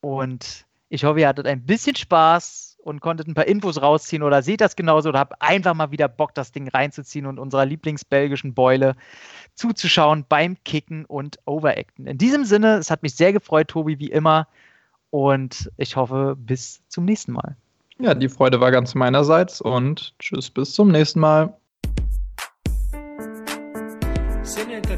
[0.01, 4.43] und ich hoffe, ihr hattet ein bisschen Spaß und konntet ein paar Infos rausziehen oder
[4.43, 8.55] seht das genauso oder habt einfach mal wieder Bock, das Ding reinzuziehen und unserer lieblingsbelgischen
[8.55, 8.95] Beule
[9.55, 12.07] zuzuschauen beim Kicken und Overacten.
[12.07, 14.47] In diesem Sinne, es hat mich sehr gefreut, Tobi, wie immer.
[15.11, 17.57] Und ich hoffe, bis zum nächsten Mal.
[17.99, 21.57] Ja, die Freude war ganz meinerseits und tschüss, bis zum nächsten Mal.